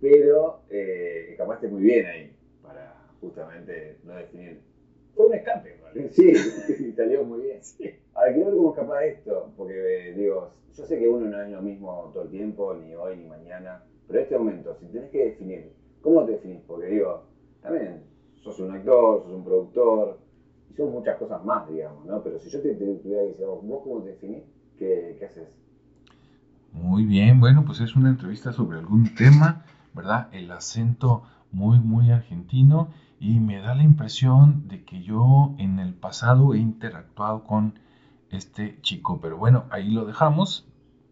pero 0.00 0.62
eh, 0.70 1.28
escapaste 1.30 1.68
muy 1.68 1.82
bien 1.82 2.06
ahí 2.06 2.36
para 2.62 2.94
justamente 3.20 3.96
no 4.04 4.14
definir. 4.14 4.60
Fue 5.14 5.26
un 5.26 5.34
escape, 5.34 5.78
¿vale? 5.82 6.08
Sí, 6.10 6.34
salió 6.96 7.24
muy 7.24 7.40
bien. 7.42 7.62
Sí. 7.62 7.94
Ahora 8.14 8.32
quiero 8.32 8.48
ver 8.50 8.56
cómo 8.56 8.70
escapar 8.70 9.04
esto, 9.04 9.52
porque 9.56 10.14
digo, 10.16 10.52
yo 10.74 10.86
sé 10.86 10.98
que 10.98 11.08
uno 11.08 11.26
no 11.26 11.42
es 11.42 11.50
lo 11.50 11.62
mismo 11.62 12.10
todo 12.12 12.24
el 12.24 12.30
tiempo, 12.30 12.74
ni 12.74 12.94
hoy 12.94 13.16
ni 13.16 13.26
mañana, 13.26 13.82
pero 14.06 14.18
en 14.18 14.24
este 14.24 14.38
momento, 14.38 14.76
si 14.78 14.86
tenés 14.86 15.10
que 15.10 15.24
definir, 15.24 15.72
¿cómo 16.00 16.24
te 16.24 16.32
definís? 16.32 16.62
Porque 16.66 16.86
digo, 16.86 17.29
también 17.62 18.02
sos 18.42 18.58
un 18.60 18.72
actor, 18.72 19.22
sos 19.22 19.32
un 19.32 19.44
productor, 19.44 20.18
y 20.70 20.74
sos 20.74 20.90
muchas 20.90 21.18
cosas 21.18 21.44
más, 21.44 21.68
digamos, 21.68 22.04
¿no? 22.06 22.22
Pero 22.22 22.38
si 22.38 22.50
yo 22.50 22.60
te, 22.60 22.74
tuviera 22.74 23.00
que 23.02 23.28
decir, 23.28 23.46
¿vos 23.46 23.82
cómo 23.84 24.02
te 24.02 24.10
definís? 24.10 24.42
¿Qué, 24.78 25.16
¿Qué 25.18 25.26
haces? 25.26 25.48
Muy 26.72 27.04
bien, 27.04 27.40
bueno, 27.40 27.64
pues 27.64 27.80
es 27.80 27.96
una 27.96 28.10
entrevista 28.10 28.52
sobre 28.52 28.78
algún 28.78 29.14
tema, 29.14 29.64
¿verdad? 29.94 30.28
El 30.32 30.50
acento 30.52 31.24
muy, 31.52 31.80
muy 31.80 32.10
argentino 32.10 32.88
y 33.18 33.40
me 33.40 33.60
da 33.60 33.74
la 33.74 33.82
impresión 33.82 34.68
de 34.68 34.84
que 34.84 35.02
yo 35.02 35.54
en 35.58 35.78
el 35.78 35.94
pasado 35.94 36.54
he 36.54 36.58
interactuado 36.58 37.44
con 37.44 37.74
este 38.30 38.80
chico, 38.82 39.20
pero 39.20 39.36
bueno, 39.36 39.64
ahí 39.70 39.90
lo 39.90 40.06
dejamos, 40.06 40.66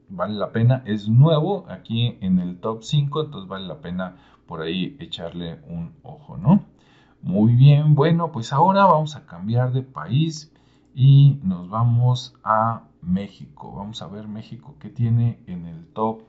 vale 0.09 0.35
la 0.35 0.53
pena, 0.53 0.83
es 0.87 1.09
nuevo 1.09 1.67
aquí 1.69 2.17
en 2.21 2.39
el 2.39 2.59
top 2.59 2.83
5, 2.83 3.25
entonces 3.25 3.49
vale 3.49 3.67
la 3.67 3.81
pena 3.81 4.17
por 4.47 4.63
ahí 4.63 4.97
echarle 4.99 5.61
un 5.69 5.93
ojo, 6.03 6.37
¿no? 6.37 6.65
Muy 7.23 7.55
bien, 7.55 7.95
bueno, 7.95 8.33
pues 8.33 8.53
ahora 8.53 8.85
vamos 8.85 9.17
a 9.17 9.27
cambiar 9.27 9.73
de 9.73 9.83
país 9.83 10.53
y 10.95 11.39
nos 11.43 11.69
vamos 11.69 12.35
a 12.45 12.85
México. 13.03 13.75
Vamos 13.77 14.03
a 14.03 14.07
ver 14.07 14.29
México 14.29 14.77
que 14.79 14.89
tiene 14.89 15.39
en 15.47 15.67
el 15.67 15.87
top 15.87 16.23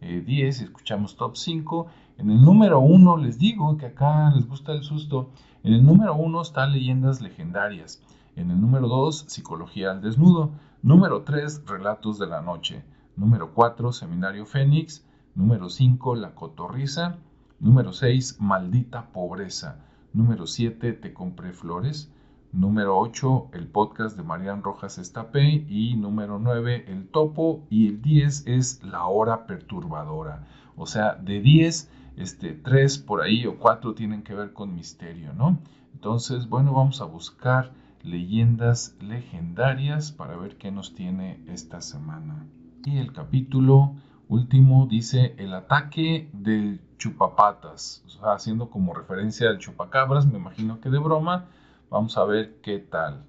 10, 0.00 0.60
eh, 0.60 0.64
escuchamos 0.64 1.16
top 1.16 1.36
5 1.36 1.86
En 2.18 2.30
el 2.30 2.42
número 2.42 2.80
uno, 2.80 3.16
les 3.16 3.38
digo 3.38 3.76
que 3.76 3.86
acá 3.86 4.30
les 4.34 4.46
gusta 4.46 4.72
el 4.72 4.82
susto. 4.82 5.30
En 5.62 5.72
el 5.72 5.84
número 5.84 6.14
uno 6.14 6.42
está 6.42 6.66
Leyendas 6.66 7.20
Legendarias. 7.20 8.02
En 8.36 8.50
el 8.50 8.60
número 8.60 8.88
dos, 8.88 9.24
Psicología 9.28 9.92
al 9.92 10.02
Desnudo. 10.02 10.50
Número 10.82 11.22
tres, 11.22 11.62
Relatos 11.66 12.18
de 12.18 12.26
la 12.26 12.42
Noche. 12.42 12.84
Número 13.16 13.52
cuatro, 13.54 13.92
Seminario 13.92 14.46
Fénix. 14.46 15.06
Número 15.34 15.68
cinco, 15.68 16.14
La 16.14 16.34
Cotorriza. 16.34 17.18
Número 17.60 17.92
seis, 17.92 18.38
Maldita 18.40 19.12
Pobreza. 19.12 19.84
Número 20.12 20.46
siete, 20.46 20.92
Te 20.92 21.12
compré 21.12 21.52
flores. 21.52 22.10
Número 22.54 22.96
8, 22.96 23.50
el 23.52 23.66
podcast 23.66 24.16
de 24.16 24.22
Marian 24.22 24.62
Rojas 24.62 24.98
Estapé. 24.98 25.64
Y 25.68 25.96
número 25.96 26.38
9, 26.38 26.84
el 26.86 27.08
topo. 27.08 27.66
Y 27.68 27.88
el 27.88 28.00
10 28.00 28.46
es 28.46 28.84
la 28.84 29.06
hora 29.06 29.46
perturbadora. 29.48 30.46
O 30.76 30.86
sea, 30.86 31.16
de 31.16 31.40
10, 31.40 31.90
este, 32.16 32.52
3 32.52 32.98
por 32.98 33.22
ahí 33.22 33.44
o 33.46 33.58
4 33.58 33.94
tienen 33.94 34.22
que 34.22 34.34
ver 34.34 34.52
con 34.52 34.72
misterio, 34.72 35.32
¿no? 35.32 35.58
Entonces, 35.94 36.48
bueno, 36.48 36.72
vamos 36.72 37.00
a 37.00 37.06
buscar 37.06 37.72
leyendas 38.04 38.94
legendarias 39.00 40.12
para 40.12 40.36
ver 40.36 40.56
qué 40.56 40.70
nos 40.70 40.94
tiene 40.94 41.42
esta 41.48 41.80
semana. 41.80 42.46
Y 42.86 42.98
el 42.98 43.14
capítulo 43.14 43.94
último 44.28 44.86
dice 44.86 45.34
el 45.38 45.54
ataque 45.54 46.28
del 46.34 46.80
chupapatas, 46.98 48.02
o 48.06 48.10
sea, 48.10 48.32
haciendo 48.34 48.68
como 48.68 48.92
referencia 48.92 49.48
al 49.48 49.58
chupacabras, 49.58 50.26
me 50.26 50.38
imagino 50.38 50.80
que 50.80 50.90
de 50.90 50.98
broma. 50.98 51.46
Vamos 51.88 52.18
a 52.18 52.24
ver 52.24 52.56
qué 52.60 52.78
tal. 52.78 53.24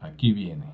Aquí 0.00 0.32
viene. 0.32 0.72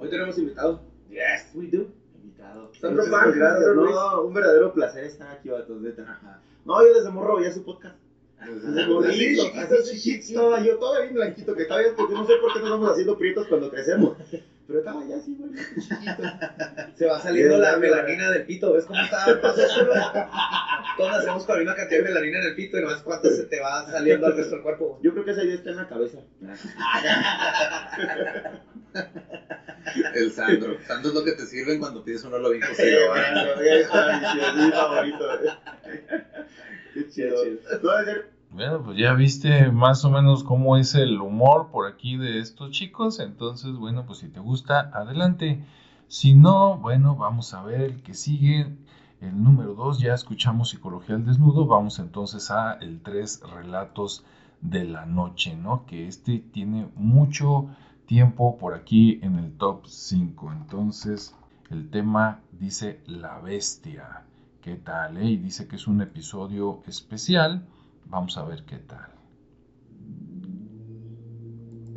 Hoy 0.00 0.10
tenemos 0.10 0.36
invitado. 0.38 0.82
Yes, 1.08 1.52
we 1.54 1.68
do. 1.68 1.86
Invitado. 2.16 2.72
Sandro 2.80 3.04
Pan, 3.08 3.32
gracias, 3.36 3.68
no, 3.76 4.22
un 4.22 4.34
verdadero 4.34 4.72
placer 4.72 5.04
estar 5.04 5.30
aquí, 5.30 5.48
vatos, 5.48 5.80
neta. 5.80 6.40
No, 6.64 6.82
yo 6.82 6.92
desde 6.92 7.10
morro 7.10 7.36
veía 7.36 7.52
su 7.52 7.64
podcast. 7.64 8.03
Chiquito, 9.84 10.34
estaba 10.34 10.60
yo 10.60 10.78
todavía 10.78 11.02
bien 11.04 11.14
blanquito, 11.14 11.54
que 11.54 11.62
estaba 11.62 11.80
bien, 11.80 11.94
porque 11.96 12.14
no 12.14 12.26
sé 12.26 12.32
por 12.40 12.52
qué 12.52 12.60
nos 12.60 12.70
vamos 12.70 12.90
haciendo 12.92 13.16
prietos 13.18 13.46
cuando 13.48 13.70
crecemos. 13.70 14.16
Pero 14.66 14.78
estaba 14.78 15.04
ya 15.06 15.16
así, 15.16 15.34
bonito, 15.34 15.62
chiquito. 15.78 16.22
Se 16.96 17.06
va 17.06 17.20
saliendo 17.20 17.58
la 17.58 17.76
melanina 17.76 18.30
del 18.30 18.46
pito, 18.46 18.72
¿ves 18.72 18.86
cómo 18.86 18.98
está? 19.00 19.24
Todos 20.96 21.10
nacemos 21.10 21.44
con 21.44 21.56
la 21.56 21.60
misma 21.60 21.76
cantidad 21.76 21.98
de 22.00 22.04
melanina 22.08 22.38
en 22.38 22.44
el 22.46 22.54
pito 22.54 22.78
y 22.78 22.82
no 22.82 22.88
ves 22.88 23.02
cuánto 23.02 23.28
se 23.28 23.44
te 23.44 23.60
va 23.60 23.84
saliendo 23.90 24.26
al 24.26 24.36
resto 24.36 24.54
del 24.54 24.62
cuerpo. 24.62 24.98
Yo 25.02 25.12
creo 25.12 25.24
que 25.24 25.32
esa 25.32 25.44
idea 25.44 25.56
está 25.56 25.70
en 25.70 25.76
la 25.76 25.88
cabeza. 25.88 26.18
El 30.14 30.32
Sandro. 30.32 30.78
Sandro 30.86 31.08
es 31.10 31.14
lo 31.14 31.24
que 31.24 31.32
te 31.32 31.46
sirven 31.46 31.78
cuando 31.78 32.02
pides 32.04 32.24
un 32.24 32.32
olo 32.34 32.50
bien 32.50 32.62
Sí, 32.62 32.68
cocido. 32.70 33.16
esa 33.16 34.34
es 34.34 34.54
mi 34.56 34.70
favorito. 34.70 35.28
Qué 36.94 37.08
chido. 37.10 37.36
Bueno, 38.54 38.84
pues 38.84 38.96
ya 38.96 39.14
viste 39.14 39.72
más 39.72 40.04
o 40.04 40.10
menos 40.10 40.44
cómo 40.44 40.76
es 40.76 40.94
el 40.94 41.20
humor 41.20 41.70
por 41.72 41.88
aquí 41.88 42.16
de 42.16 42.38
estos 42.38 42.70
chicos. 42.70 43.18
Entonces, 43.18 43.74
bueno, 43.74 44.06
pues 44.06 44.20
si 44.20 44.28
te 44.28 44.38
gusta, 44.38 44.92
adelante. 44.94 45.64
Si 46.06 46.34
no, 46.34 46.78
bueno, 46.78 47.16
vamos 47.16 47.52
a 47.52 47.64
ver 47.64 47.80
el 47.80 48.02
que 48.04 48.14
sigue. 48.14 48.76
El 49.20 49.42
número 49.42 49.74
2, 49.74 49.98
ya 49.98 50.14
escuchamos 50.14 50.68
Psicología 50.68 51.16
al 51.16 51.26
Desnudo. 51.26 51.66
Vamos 51.66 51.98
entonces 51.98 52.52
a 52.52 52.74
el 52.74 53.00
3, 53.02 53.42
Relatos 53.56 54.24
de 54.60 54.84
la 54.84 55.04
Noche, 55.04 55.56
¿no? 55.56 55.84
Que 55.84 56.06
este 56.06 56.38
tiene 56.38 56.86
mucho 56.94 57.66
tiempo 58.06 58.56
por 58.56 58.74
aquí 58.74 59.18
en 59.22 59.34
el 59.34 59.50
top 59.56 59.84
5. 59.88 60.52
Entonces, 60.52 61.34
el 61.70 61.90
tema 61.90 62.38
dice 62.52 63.00
La 63.06 63.40
Bestia. 63.40 64.22
¿Qué 64.62 64.76
tal? 64.76 65.16
eh? 65.16 65.24
Y 65.24 65.38
dice 65.38 65.66
que 65.66 65.74
es 65.74 65.88
un 65.88 66.02
episodio 66.02 66.84
especial. 66.86 67.66
Vamos 68.06 68.36
a 68.38 68.44
ver 68.44 68.64
qué 68.64 68.78
tal. 68.78 69.10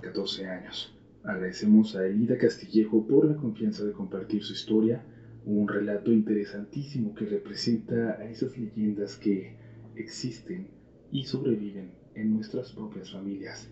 14 0.01 0.47
años. 0.47 0.93
Agradecemos 1.23 1.95
a 1.95 2.05
Elida 2.05 2.37
Castillejo 2.37 3.05
por 3.05 3.25
la 3.25 3.35
confianza 3.35 3.83
de 3.83 3.91
compartir 3.91 4.43
su 4.43 4.53
historia, 4.53 5.03
un 5.45 5.67
relato 5.67 6.11
interesantísimo 6.11 7.13
que 7.13 7.25
representa 7.25 8.17
a 8.19 8.25
esas 8.25 8.57
leyendas 8.57 9.17
que 9.17 9.57
existen 9.95 10.69
y 11.11 11.25
sobreviven 11.25 11.91
en 12.15 12.33
nuestras 12.33 12.71
propias 12.71 13.11
familias. 13.11 13.69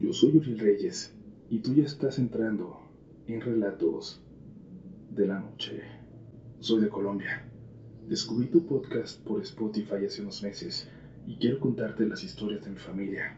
Yo 0.00 0.12
soy 0.12 0.36
Uriel 0.36 0.58
Reyes 0.58 1.14
y 1.48 1.60
tú 1.60 1.74
ya 1.74 1.84
estás 1.84 2.18
entrando 2.18 2.78
en 3.26 3.40
Relatos 3.40 4.22
de 5.10 5.26
la 5.26 5.40
Noche. 5.40 5.82
Soy 6.60 6.82
de 6.82 6.88
Colombia. 6.88 7.48
Descubrí 8.08 8.46
tu 8.48 8.66
podcast 8.66 9.20
por 9.24 9.40
Spotify 9.42 10.04
hace 10.06 10.22
unos 10.22 10.42
meses 10.42 10.88
y 11.26 11.36
quiero 11.36 11.60
contarte 11.60 12.06
las 12.06 12.22
historias 12.22 12.64
de 12.64 12.70
mi 12.70 12.78
familia. 12.78 13.36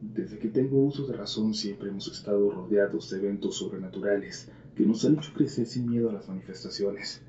Desde 0.00 0.38
que 0.38 0.48
tengo 0.48 0.84
uso 0.84 1.06
de 1.06 1.16
razón 1.16 1.54
siempre 1.54 1.88
hemos 1.88 2.08
estado 2.08 2.50
rodeados 2.50 3.10
de 3.10 3.18
eventos 3.18 3.56
sobrenaturales 3.56 4.50
que 4.74 4.84
nos 4.84 5.04
han 5.04 5.14
hecho 5.14 5.32
crecer 5.32 5.66
sin 5.66 5.88
miedo 5.88 6.10
a 6.10 6.12
las 6.12 6.28
manifestaciones. 6.28 7.22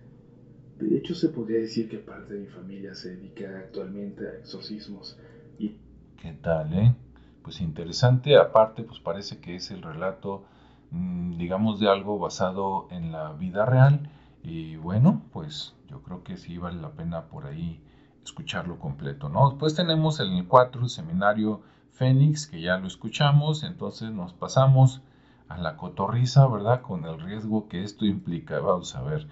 De 0.80 0.98
hecho, 0.98 1.14
se 1.14 1.30
podría 1.30 1.60
decir 1.60 1.88
que 1.88 2.00
parte 2.00 2.34
de 2.34 2.40
mi 2.42 2.48
familia 2.48 2.96
se 2.96 3.16
dedica 3.16 3.60
actualmente 3.60 4.28
a 4.28 4.38
exorcismos 4.38 5.18
y 5.60 5.78
¿Qué 6.24 6.34
tal, 6.42 6.74
eh? 6.74 6.96
Pues 7.44 7.60
interesante. 7.60 8.38
Aparte, 8.38 8.84
pues 8.84 9.00
parece 9.00 9.40
que 9.40 9.56
es 9.58 9.70
el 9.72 9.82
relato, 9.82 10.46
mm, 10.92 11.38
digamos, 11.38 11.80
de 11.82 11.90
algo 11.90 12.18
basado 12.18 12.88
en 12.92 13.12
la 13.12 13.34
vida 13.34 13.66
real. 13.66 14.10
Y 14.42 14.78
bueno, 14.78 15.22
pues 15.34 15.76
yo 15.90 16.02
creo 16.02 16.24
que 16.24 16.38
sí 16.38 16.58
vale 16.58 16.82
la 16.82 16.92
pena 16.92 17.26
por 17.26 17.46
ahí 17.46 17.82
escucharlo 18.24 18.80
completo, 18.80 19.30
¿no? 19.30 19.50
Después 19.50 19.76
tenemos 19.76 20.20
el 20.20 20.46
4, 20.48 20.82
el 20.82 20.90
seminario 20.90 21.62
Fénix, 21.92 22.48
que 22.48 22.62
ya 22.62 22.78
lo 22.78 22.88
escuchamos. 22.88 23.64
Entonces 23.64 24.12
nos 24.12 24.34
pasamos 24.34 25.02
a 25.48 25.58
la 25.58 25.78
cotorriza, 25.78 26.48
¿verdad? 26.48 26.82
Con 26.82 27.06
el 27.06 27.20
riesgo 27.20 27.68
que 27.68 27.84
esto 27.84 28.06
implica. 28.06 28.60
Vamos 28.60 28.96
a 28.96 29.02
ver. 29.02 29.28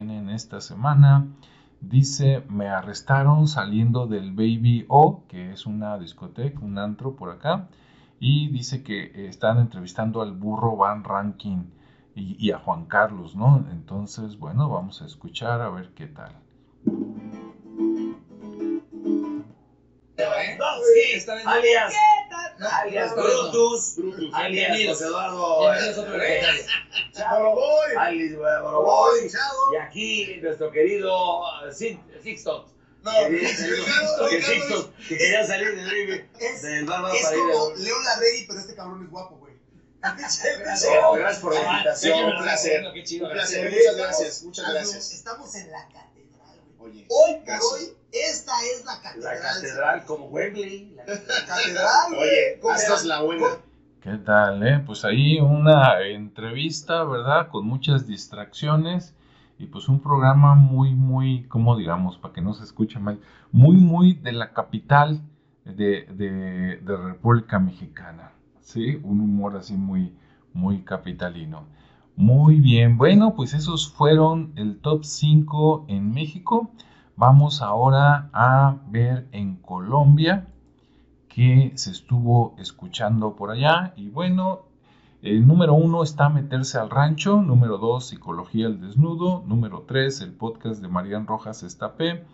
En 0.00 0.30
esta 0.30 0.60
semana 0.60 1.28
dice, 1.80 2.44
me 2.48 2.68
arrestaron 2.68 3.46
saliendo 3.46 4.06
del 4.06 4.32
Baby 4.32 4.84
O, 4.88 5.22
que 5.28 5.52
es 5.52 5.66
una 5.66 5.98
discoteca, 5.98 6.60
un 6.60 6.78
antro 6.78 7.16
por 7.16 7.30
acá. 7.30 7.68
Y 8.18 8.48
dice 8.48 8.82
que 8.82 9.04
eh, 9.04 9.28
están 9.28 9.58
entrevistando 9.58 10.22
al 10.22 10.32
burro 10.32 10.76
Van 10.76 11.02
Ranking 11.04 11.64
y, 12.14 12.36
y 12.38 12.52
a 12.52 12.58
Juan 12.58 12.86
Carlos, 12.86 13.34
¿no? 13.34 13.64
Entonces, 13.70 14.38
bueno, 14.38 14.68
vamos 14.68 15.02
a 15.02 15.06
escuchar 15.06 15.60
a 15.60 15.70
ver 15.70 15.92
qué 15.94 16.06
tal. 16.06 16.32
Alias. 21.46 21.94
No, 22.58 22.68
Alias 22.68 23.14
Brutus. 23.14 23.94
Brutus. 23.96 24.34
Alias. 24.34 24.78
José 24.88 25.04
Eduardo. 25.06 25.68
Alias. 25.68 25.96
Y 29.72 29.76
aquí 29.76 30.38
nuestro 30.42 30.70
querido 30.70 31.40
uh, 31.40 31.72
Sixton. 31.72 32.64
No, 33.02 33.10
Que- 33.28 33.48
Sixton, 33.48 34.92
que 35.08 35.16
quería 35.18 35.46
salir 35.46 35.74
del. 35.74 36.28
Es, 36.38 36.86
Bárbaro 36.86 37.14
es 37.14 37.22
para 37.22 37.36
ir 37.36 37.42
como 37.42 37.68
a- 37.68 37.74
León 37.76 38.04
Larregui, 38.04 38.46
pero 38.46 38.60
este 38.60 38.74
cabrón 38.76 39.04
es 39.04 39.10
guapo, 39.10 39.36
güey. 39.38 39.52
Gracias 40.00 41.38
por 41.40 41.54
la 41.54 41.60
invitación. 41.72 42.24
Un 42.24 42.42
placer. 42.42 42.84
Qué 42.94 43.02
chido. 43.04 43.26
Un 43.26 43.32
placer. 43.32 43.70
Gracias. 43.70 43.72
Muchas 43.72 43.96
gracias. 43.96 44.42
Muchas 44.42 44.72
gracias. 44.72 45.12
Estamos 45.12 45.54
en 45.56 45.70
la 45.70 45.84
güey. 45.86 46.11
Oye, 46.82 47.06
Hoy 47.08 47.34
por 47.36 47.44
gracias. 47.44 47.72
hoy, 47.72 47.96
esta 48.12 48.52
es 48.74 48.84
la 48.84 48.94
La 48.94 49.00
catedral. 49.02 49.38
catedral 49.54 50.04
como 50.04 50.26
Wembley. 50.26 50.94
La 50.96 51.04
catedral. 51.04 52.14
Oye, 52.18 52.58
¿Cómo 52.60 52.74
esta 52.74 52.94
es 52.94 53.04
la 53.04 53.22
buena. 53.22 53.46
¿Qué 54.00 54.16
tal, 54.18 54.66
eh? 54.66 54.82
Pues 54.84 55.04
ahí 55.04 55.38
una 55.40 56.00
entrevista, 56.02 57.04
¿verdad? 57.04 57.48
Con 57.48 57.66
muchas 57.66 58.06
distracciones 58.06 59.14
y 59.58 59.66
pues 59.66 59.88
un 59.88 60.00
programa 60.00 60.54
muy, 60.56 60.92
muy, 60.94 61.44
como 61.44 61.76
digamos, 61.76 62.18
para 62.18 62.34
que 62.34 62.40
no 62.40 62.52
se 62.52 62.64
escuche 62.64 62.98
mal, 62.98 63.20
muy, 63.52 63.76
muy 63.76 64.14
de 64.14 64.32
la 64.32 64.52
capital 64.52 65.20
de, 65.64 66.06
de, 66.06 66.80
de 66.82 66.96
República 66.96 67.60
Mexicana, 67.60 68.32
¿sí? 68.60 68.98
Un 69.04 69.20
humor 69.20 69.56
así 69.56 69.74
muy, 69.74 70.12
muy 70.52 70.82
capitalino. 70.82 71.66
Muy 72.16 72.60
bien, 72.60 72.98
bueno, 72.98 73.34
pues 73.34 73.54
esos 73.54 73.90
fueron 73.90 74.52
el 74.56 74.78
top 74.80 75.04
5 75.04 75.86
en 75.88 76.12
México. 76.12 76.70
Vamos 77.16 77.62
ahora 77.62 78.28
a 78.34 78.76
ver 78.88 79.28
en 79.32 79.56
Colombia 79.56 80.46
que 81.28 81.72
se 81.74 81.90
estuvo 81.90 82.54
escuchando 82.58 83.34
por 83.34 83.50
allá. 83.50 83.94
Y 83.96 84.10
bueno, 84.10 84.66
el 85.22 85.46
número 85.46 85.72
uno 85.72 86.02
está 86.02 86.28
Meterse 86.28 86.76
al 86.78 86.90
Rancho, 86.90 87.40
número 87.40 87.78
dos, 87.78 88.08
Psicología 88.08 88.66
al 88.66 88.80
Desnudo, 88.80 89.42
número 89.46 89.84
tres, 89.88 90.20
el 90.20 90.32
podcast 90.32 90.82
de 90.82 90.88
Marian 90.88 91.26
Rojas 91.26 91.62
Estapé, 91.62 92.24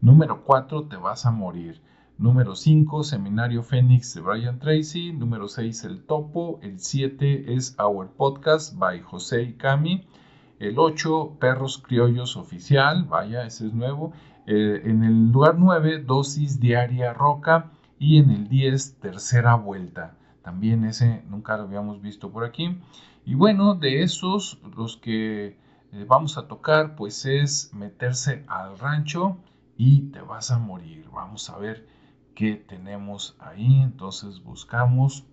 número 0.00 0.44
cuatro, 0.44 0.84
Te 0.84 0.96
vas 0.96 1.26
a 1.26 1.32
morir, 1.32 1.80
número 2.18 2.54
cinco, 2.54 3.02
Seminario 3.02 3.62
Fénix 3.62 4.14
de 4.14 4.20
Brian 4.20 4.58
Tracy, 4.58 5.12
número 5.12 5.48
seis, 5.48 5.84
El 5.84 6.04
Topo, 6.04 6.58
el 6.62 6.78
siete 6.78 7.54
es 7.54 7.76
Our 7.78 8.08
Podcast 8.10 8.78
by 8.78 9.00
José 9.00 9.42
y 9.42 9.52
Cami, 9.54 10.06
El 10.58 10.78
8, 10.78 11.38
Perros 11.40 11.78
Criollos 11.78 12.36
Oficial, 12.36 13.04
vaya, 13.04 13.44
ese 13.46 13.66
es 13.66 13.74
nuevo. 13.74 14.12
Eh, 14.46 14.82
en 14.84 15.02
el 15.02 15.32
lugar 15.32 15.56
9, 15.58 16.02
Dosis 16.02 16.60
Diaria 16.60 17.12
Roca. 17.12 17.70
Y 17.98 18.18
en 18.18 18.30
el 18.30 18.48
10, 18.48 19.00
Tercera 19.00 19.54
Vuelta. 19.54 20.16
También 20.42 20.84
ese 20.84 21.22
nunca 21.28 21.56
lo 21.56 21.62
habíamos 21.62 22.02
visto 22.02 22.30
por 22.30 22.44
aquí. 22.44 22.78
Y 23.24 23.34
bueno, 23.34 23.74
de 23.74 24.02
esos, 24.02 24.60
los 24.76 24.98
que 24.98 25.56
eh, 25.92 26.04
vamos 26.06 26.36
a 26.36 26.46
tocar, 26.46 26.96
pues 26.96 27.24
es 27.24 27.72
meterse 27.72 28.44
al 28.46 28.78
rancho 28.78 29.38
y 29.76 30.10
te 30.10 30.20
vas 30.20 30.50
a 30.50 30.58
morir. 30.58 31.08
Vamos 31.12 31.48
a 31.48 31.56
ver 31.56 31.93
qué 32.34 32.56
tenemos 32.56 33.36
ahí. 33.38 33.80
Entonces 33.82 34.42
buscamos 34.42 35.24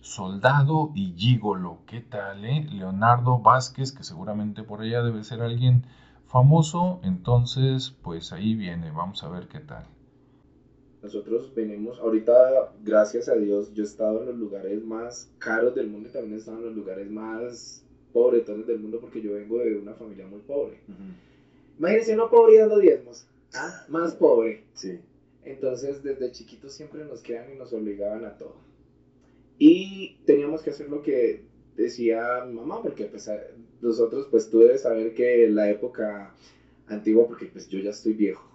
Soldado 0.00 0.90
y 0.94 1.14
Gigolo. 1.16 1.78
¿Qué 1.86 2.00
tal, 2.00 2.44
eh? 2.44 2.66
Leonardo 2.70 3.38
Vázquez, 3.38 3.92
que 3.92 4.04
seguramente 4.04 4.62
por 4.62 4.80
allá 4.80 5.02
debe 5.02 5.24
ser 5.24 5.42
alguien 5.42 5.84
famoso. 6.26 7.00
Entonces, 7.02 7.94
pues 8.02 8.32
ahí 8.32 8.54
viene. 8.54 8.90
Vamos 8.90 9.22
a 9.24 9.28
ver 9.28 9.48
qué 9.48 9.60
tal. 9.60 9.86
Nosotros 11.02 11.54
venimos, 11.54 11.98
ahorita, 12.00 12.72
gracias 12.82 13.28
a 13.28 13.34
Dios, 13.34 13.72
yo 13.72 13.84
he 13.84 13.86
estado 13.86 14.20
en 14.20 14.26
los 14.26 14.36
lugares 14.36 14.82
más 14.84 15.30
caros 15.38 15.74
del 15.76 15.86
mundo 15.88 16.08
y 16.08 16.12
también 16.12 16.34
he 16.34 16.38
estado 16.38 16.58
en 16.58 16.64
los 16.64 16.74
lugares 16.74 17.08
más 17.08 17.84
pobretones 18.12 18.66
del 18.66 18.80
mundo 18.80 18.98
porque 19.00 19.22
yo 19.22 19.34
vengo 19.34 19.58
de 19.58 19.78
una 19.78 19.94
familia 19.94 20.26
muy 20.26 20.40
pobre. 20.40 20.80
Imagínense 21.78 22.14
uno 22.14 22.28
pobre 22.28 22.54
y 22.54 22.58
dando 22.58 22.78
diezmos. 22.78 23.26
¿ah? 23.54 23.84
Más 23.88 24.14
pobre. 24.16 24.64
Sí. 24.74 24.98
Entonces, 25.44 26.02
desde 26.02 26.32
chiquitos 26.32 26.72
siempre 26.72 27.04
nos 27.04 27.22
quedan 27.22 27.52
y 27.52 27.56
nos 27.56 27.72
obligaban 27.72 28.24
a 28.24 28.36
todo. 28.36 28.56
Y 29.58 30.18
teníamos 30.26 30.62
que 30.62 30.70
hacer 30.70 30.88
lo 30.88 31.02
que 31.02 31.44
decía 31.76 32.44
mi 32.46 32.54
mamá, 32.54 32.82
porque 32.82 33.06
pues, 33.06 33.30
nosotros, 33.80 34.28
pues 34.30 34.50
tú 34.50 34.60
debes 34.60 34.82
saber 34.82 35.14
que 35.14 35.48
la 35.48 35.68
época 35.68 36.34
antigua, 36.86 37.26
porque 37.26 37.46
pues 37.46 37.68
yo 37.68 37.78
ya 37.80 37.90
estoy 37.90 38.12
viejo, 38.14 38.48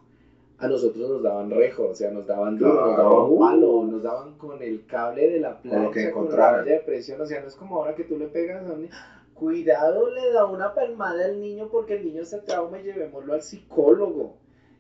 a 0.58 0.68
nosotros 0.68 1.10
nos 1.10 1.24
daban 1.24 1.50
rejo, 1.50 1.90
o 1.90 1.96
sea, 1.96 2.12
nos 2.12 2.26
daban 2.26 2.58
duro, 2.58 2.74
nos 2.74 2.96
Claro. 2.96 3.10
daban 3.10 3.40
palo, 3.40 3.84
nos 3.86 4.04
daban 4.04 4.38
con 4.38 4.62
el 4.62 4.86
cable 4.86 5.30
de 5.30 5.40
la 5.40 5.50
lo 5.52 5.62
que 5.62 5.70
plancha, 5.70 6.12
con, 6.12 6.30
la 6.36 6.64
de 6.64 6.80
presión, 6.80 7.20
o 7.20 7.26
sea, 7.26 7.42
no 7.42 7.48
es 7.48 7.56
como 7.56 7.78
ahora 7.78 7.96
que 7.96 8.04
tú 8.04 8.18
le 8.18 8.28
pegas 8.28 8.68
a 8.68 8.74
un 8.74 8.82
niño, 8.84 8.94
cuidado, 9.34 10.10
le 10.10 10.32
da 10.32 10.46
una 10.46 10.74
palmada 10.74 11.26
al 11.26 11.42
niño 11.42 11.70
porque 11.70 11.96
el 11.96 12.06
niño 12.06 12.24
se 12.24 12.40
trauma 12.40 12.80
y 12.80 12.84
llevémoslo 12.84 13.34
al 13.34 13.42
psicólogo, 13.42 14.38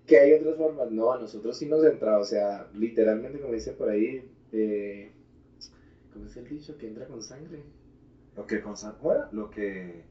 que 0.08 0.20
hay 0.20 0.34
otras 0.34 0.58
formas, 0.58 0.92
no, 0.92 1.12
a 1.14 1.20
nosotros 1.20 1.58
sí 1.58 1.66
nos 1.66 1.84
entra, 1.86 2.20
o 2.20 2.24
sea, 2.24 2.68
literalmente 2.76 3.40
como 3.40 3.54
dice 3.54 3.72
por 3.74 3.90
ahí, 3.90 4.24
eh, 4.52 5.12
¿cómo 6.14 6.26
es 6.26 6.38
el 6.38 6.48
dicho? 6.48 6.78
Que 6.78 6.88
entra 6.88 7.06
con 7.08 7.22
sangre. 7.22 7.62
Lo 8.36 8.48
que 8.48 8.62
con 8.62 8.76
san- 8.78 8.96
bueno, 9.02 9.26
lo 9.32 9.50
que 9.50 10.04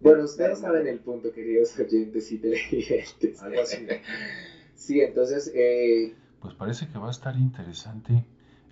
Bueno, 0.00 0.24
ustedes 0.24 0.58
saben 0.58 0.86
el 0.88 0.98
punto, 0.98 1.32
queridos 1.32 1.78
oyentes 1.78 2.32
y 2.32 2.38
televidentes. 2.38 3.42
Algo 3.42 3.60
así. 3.62 3.86
Sí, 4.74 5.00
entonces, 5.00 5.52
eh, 5.54 6.12
Pues 6.40 6.54
parece 6.54 6.88
que 6.88 6.98
va 6.98 7.06
a 7.08 7.10
estar 7.12 7.36
interesante 7.36 8.24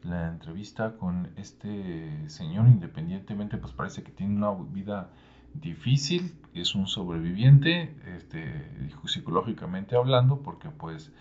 la 0.02 0.28
entrevista 0.28 0.96
con 0.96 1.28
este 1.36 2.28
señor, 2.28 2.66
independientemente, 2.66 3.58
pues 3.58 3.72
parece 3.72 4.02
que 4.02 4.10
tiene 4.10 4.34
una 4.34 4.50
vida 4.52 5.10
difícil, 5.54 6.34
es 6.54 6.74
un 6.74 6.86
sobreviviente, 6.86 7.94
este, 8.16 8.90
psicológicamente 9.06 9.96
hablando, 9.96 10.42
porque 10.42 10.70
pues 10.70 11.12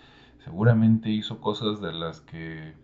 seguramente 0.44 1.10
hizo 1.10 1.40
cosas 1.40 1.80
de 1.80 1.92
las 1.92 2.20
que 2.20 2.74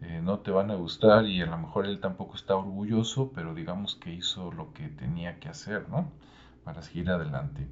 eh, 0.00 0.20
no 0.22 0.40
te 0.40 0.50
van 0.50 0.70
a 0.70 0.74
gustar 0.74 1.26
y 1.26 1.40
a 1.42 1.46
lo 1.46 1.58
mejor 1.58 1.86
él 1.86 2.00
tampoco 2.00 2.34
está 2.36 2.56
orgulloso, 2.56 3.32
pero 3.34 3.54
digamos 3.54 3.96
que 3.96 4.12
hizo 4.12 4.50
lo 4.52 4.72
que 4.72 4.88
tenía 4.88 5.38
que 5.38 5.48
hacer, 5.48 5.88
¿no? 5.88 6.10
Para 6.64 6.82
seguir 6.82 7.10
adelante. 7.10 7.68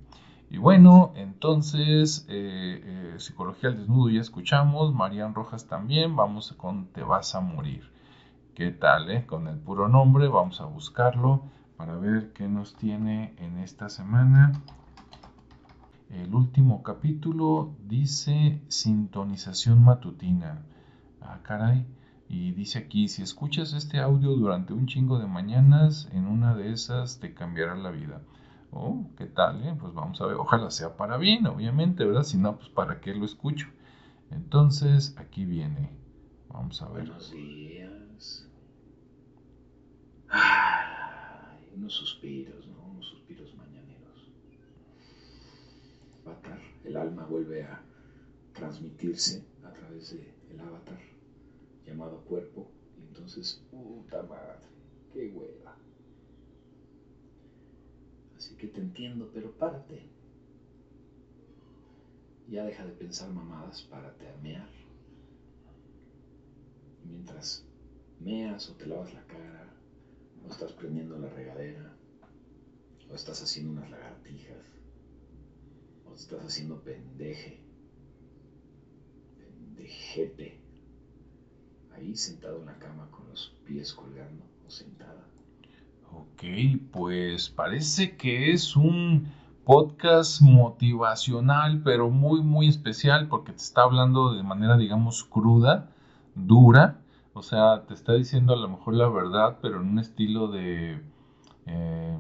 Y 0.51 0.59
bueno, 0.59 1.13
entonces, 1.15 2.27
eh, 2.29 2.83
eh, 2.85 3.15
Psicología 3.19 3.71
al 3.71 3.79
Desnudo 3.79 4.11
ya 4.11 4.21
escuchamos, 4.21 4.93
Marian 4.93 5.35
Rojas 5.35 5.67
también, 5.67 6.17
vamos 6.17 6.53
con 6.55 6.87
Te 6.87 7.03
vas 7.03 7.35
a 7.37 7.41
morir. 7.41 7.89
¿Qué 8.55 8.73
tal, 8.73 9.11
eh? 9.11 9.27
Con 9.27 9.47
el 9.47 9.59
puro 9.59 9.89
nombre, 9.89 10.27
vamos 10.27 10.61
a 10.61 10.65
buscarlo 10.65 11.45
para 11.81 11.97
ver 11.97 12.35
qué 12.35 12.47
nos 12.47 12.75
tiene 12.75 13.33
en 13.39 13.57
esta 13.57 13.89
semana. 13.89 14.53
El 16.11 16.35
último 16.35 16.83
capítulo 16.83 17.75
dice 17.87 18.61
sintonización 18.69 19.83
matutina. 19.83 20.61
Ah, 21.23 21.39
caray. 21.43 21.87
Y 22.29 22.53
dice 22.53 22.81
aquí, 22.81 23.09
si 23.09 23.23
escuchas 23.23 23.73
este 23.73 23.99
audio 23.99 24.37
durante 24.37 24.75
un 24.75 24.87
chingo 24.89 25.19
de 25.19 25.27
mañanas, 25.27 26.07
en 26.13 26.27
una 26.27 26.55
de 26.55 26.71
esas 26.71 27.19
te 27.19 27.33
cambiará 27.33 27.75
la 27.77 27.91
vida. 27.91 28.21
Oh, 28.73 29.07
¿qué 29.17 29.25
tal? 29.25 29.67
eh? 29.67 29.75
Pues 29.81 29.95
vamos 29.95 30.21
a 30.21 30.27
ver. 30.27 30.37
Ojalá 30.37 30.71
sea 30.71 30.99
para 30.99 31.17
bien, 31.17 31.47
obviamente, 31.47 32.05
¿verdad? 32.05 32.25
Si 32.25 32.37
no, 32.37 32.57
pues 32.57 32.69
para 32.69 33.01
qué 33.01 33.15
lo 33.15 33.25
escucho. 33.25 33.69
Entonces, 34.31 35.17
aquí 35.17 35.47
viene. 35.47 35.89
Vamos 36.51 36.83
a 36.83 36.91
ver. 36.91 37.07
Buenos 37.07 37.33
días. 37.33 38.47
Ay, 40.29 40.80
unos 41.81 41.95
suspiros, 41.95 42.67
¿no? 42.67 42.91
Unos 42.93 43.07
suspiros 43.07 43.55
mañaneros. 43.55 44.31
Avatar, 46.27 46.61
el 46.85 46.97
alma 46.97 47.25
vuelve 47.25 47.63
a 47.63 47.83
transmitirse 48.53 49.43
a 49.65 49.73
través 49.73 50.11
del 50.11 50.61
avatar 50.61 51.01
llamado 51.87 52.19
cuerpo. 52.27 52.71
Y 52.99 53.07
entonces, 53.09 53.63
puta 53.71 54.23
madre, 54.25 54.67
qué 55.15 55.31
hueva. 55.31 55.75
Así 58.37 58.55
que 58.57 58.67
te 58.67 58.81
entiendo, 58.81 59.31
pero 59.33 59.51
párate. 59.53 60.03
Ya 62.49 62.65
deja 62.65 62.85
de 62.85 62.93
pensar 62.93 63.31
mamadas, 63.31 63.83
párate 63.85 64.29
a 64.29 64.37
mear. 64.43 64.69
Mientras 67.05 67.65
meas 68.19 68.69
o 68.69 68.75
te 68.75 68.87
lavas 68.87 69.15
la 69.15 69.25
cara, 69.25 69.70
o 70.45 70.51
estás 70.51 70.73
prendiendo 70.73 71.19
la 71.19 71.29
regadera, 71.29 71.95
o 73.11 73.15
estás 73.15 73.43
haciendo 73.43 73.73
unas 73.73 73.91
lagartijas, 73.91 74.65
o 76.07 76.15
estás 76.15 76.45
haciendo 76.45 76.81
pendeje, 76.83 77.61
pendejete, 79.39 80.61
ahí 81.95 82.17
sentado 82.17 82.61
en 82.61 82.67
la 82.67 82.79
cama 82.79 83.09
con 83.11 83.29
los 83.29 83.55
pies 83.67 83.93
colgando 83.93 84.45
o 84.67 84.71
sentada. 84.71 85.27
Ok, 86.13 86.43
pues 86.93 87.49
parece 87.49 88.17
que 88.17 88.53
es 88.53 88.75
un 88.75 89.29
podcast 89.65 90.41
motivacional, 90.41 91.83
pero 91.85 92.11
muy, 92.11 92.43
muy 92.43 92.69
especial 92.69 93.29
porque 93.29 93.53
te 93.53 93.59
está 93.59 93.83
hablando 93.83 94.33
de 94.33 94.43
manera, 94.43 94.77
digamos, 94.77 95.23
cruda, 95.23 95.91
dura. 96.35 97.01
O 97.33 97.43
sea, 97.43 97.87
te 97.87 97.95
está 97.95 98.15
diciendo 98.15 98.53
a 98.55 98.57
lo 98.57 98.69
mejor 98.69 98.95
la 98.95 99.09
verdad, 99.09 99.59
pero 99.63 99.81
en 99.81 99.89
un 99.89 99.99
estilo 99.99 100.49
de, 100.49 101.01
eh, 101.67 102.19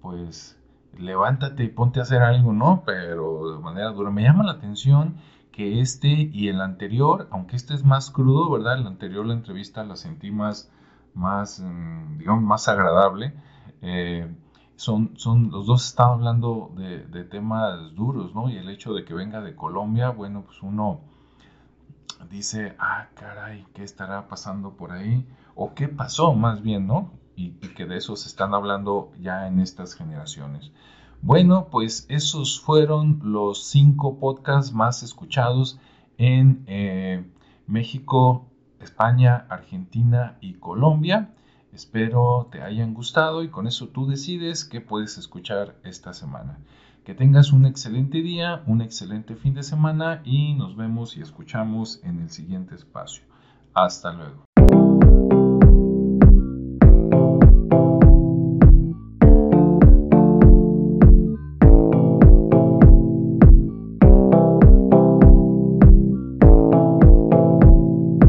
pues, 0.00 0.58
levántate 0.98 1.64
y 1.64 1.68
ponte 1.68 2.00
a 2.00 2.02
hacer 2.02 2.22
algo, 2.22 2.52
¿no? 2.52 2.82
Pero 2.84 3.54
de 3.54 3.58
manera 3.62 3.90
dura. 3.90 4.10
Me 4.10 4.22
llama 4.22 4.44
la 4.44 4.52
atención 4.52 5.16
que 5.52 5.80
este 5.80 6.08
y 6.08 6.48
el 6.48 6.60
anterior, 6.60 7.28
aunque 7.30 7.56
este 7.56 7.74
es 7.74 7.84
más 7.84 8.10
crudo, 8.10 8.50
¿verdad? 8.50 8.78
El 8.78 8.86
anterior, 8.86 9.24
la 9.24 9.34
entrevista 9.34 9.84
la 9.84 9.96
sentí 9.96 10.30
más, 10.32 10.70
más, 11.14 11.60
mm, 11.60 12.18
digamos, 12.18 12.42
más 12.42 12.68
agradable. 12.68 13.34
Eh, 13.82 14.34
son, 14.76 15.16
son, 15.16 15.50
los 15.52 15.66
dos 15.66 15.86
están 15.86 16.10
hablando 16.10 16.72
de, 16.76 17.06
de 17.06 17.24
temas 17.24 17.94
duros, 17.94 18.34
¿no? 18.34 18.50
Y 18.50 18.56
el 18.56 18.68
hecho 18.68 18.92
de 18.94 19.04
que 19.04 19.14
venga 19.14 19.40
de 19.40 19.54
Colombia, 19.54 20.10
bueno, 20.10 20.42
pues 20.44 20.62
uno 20.62 21.00
dice, 22.30 22.74
ah, 22.78 23.08
caray, 23.14 23.66
¿qué 23.74 23.82
estará 23.82 24.28
pasando 24.28 24.76
por 24.76 24.92
ahí? 24.92 25.26
O 25.54 25.74
qué 25.74 25.88
pasó 25.88 26.34
más 26.34 26.62
bien, 26.62 26.86
¿no? 26.86 27.12
Y, 27.36 27.50
que 27.50 27.86
de 27.86 27.96
eso 27.96 28.16
se 28.16 28.28
están 28.28 28.54
hablando 28.54 29.12
ya 29.20 29.48
en 29.48 29.60
estas 29.60 29.94
generaciones. 29.94 30.70
Bueno, 31.22 31.68
pues 31.70 32.06
esos 32.08 32.60
fueron 32.60 33.20
los 33.22 33.64
cinco 33.64 34.18
podcasts 34.18 34.72
más 34.72 35.02
escuchados 35.02 35.80
en 36.18 36.64
eh, 36.66 37.24
México, 37.66 38.46
España, 38.78 39.46
Argentina 39.48 40.36
y 40.40 40.54
Colombia. 40.54 41.34
Espero 41.72 42.48
te 42.52 42.62
hayan 42.62 42.94
gustado 42.94 43.42
y 43.42 43.48
con 43.48 43.66
eso 43.66 43.88
tú 43.88 44.06
decides 44.06 44.64
qué 44.64 44.80
puedes 44.80 45.18
escuchar 45.18 45.74
esta 45.82 46.12
semana. 46.12 46.58
Que 47.04 47.14
tengas 47.14 47.52
un 47.52 47.66
excelente 47.66 48.22
día, 48.22 48.62
un 48.66 48.80
excelente 48.80 49.36
fin 49.36 49.52
de 49.52 49.62
semana 49.62 50.22
y 50.24 50.54
nos 50.54 50.74
vemos 50.74 51.18
y 51.18 51.20
escuchamos 51.20 52.00
en 52.02 52.20
el 52.20 52.30
siguiente 52.30 52.74
espacio. 52.74 53.24
Hasta 53.74 54.10
luego. 54.10 54.46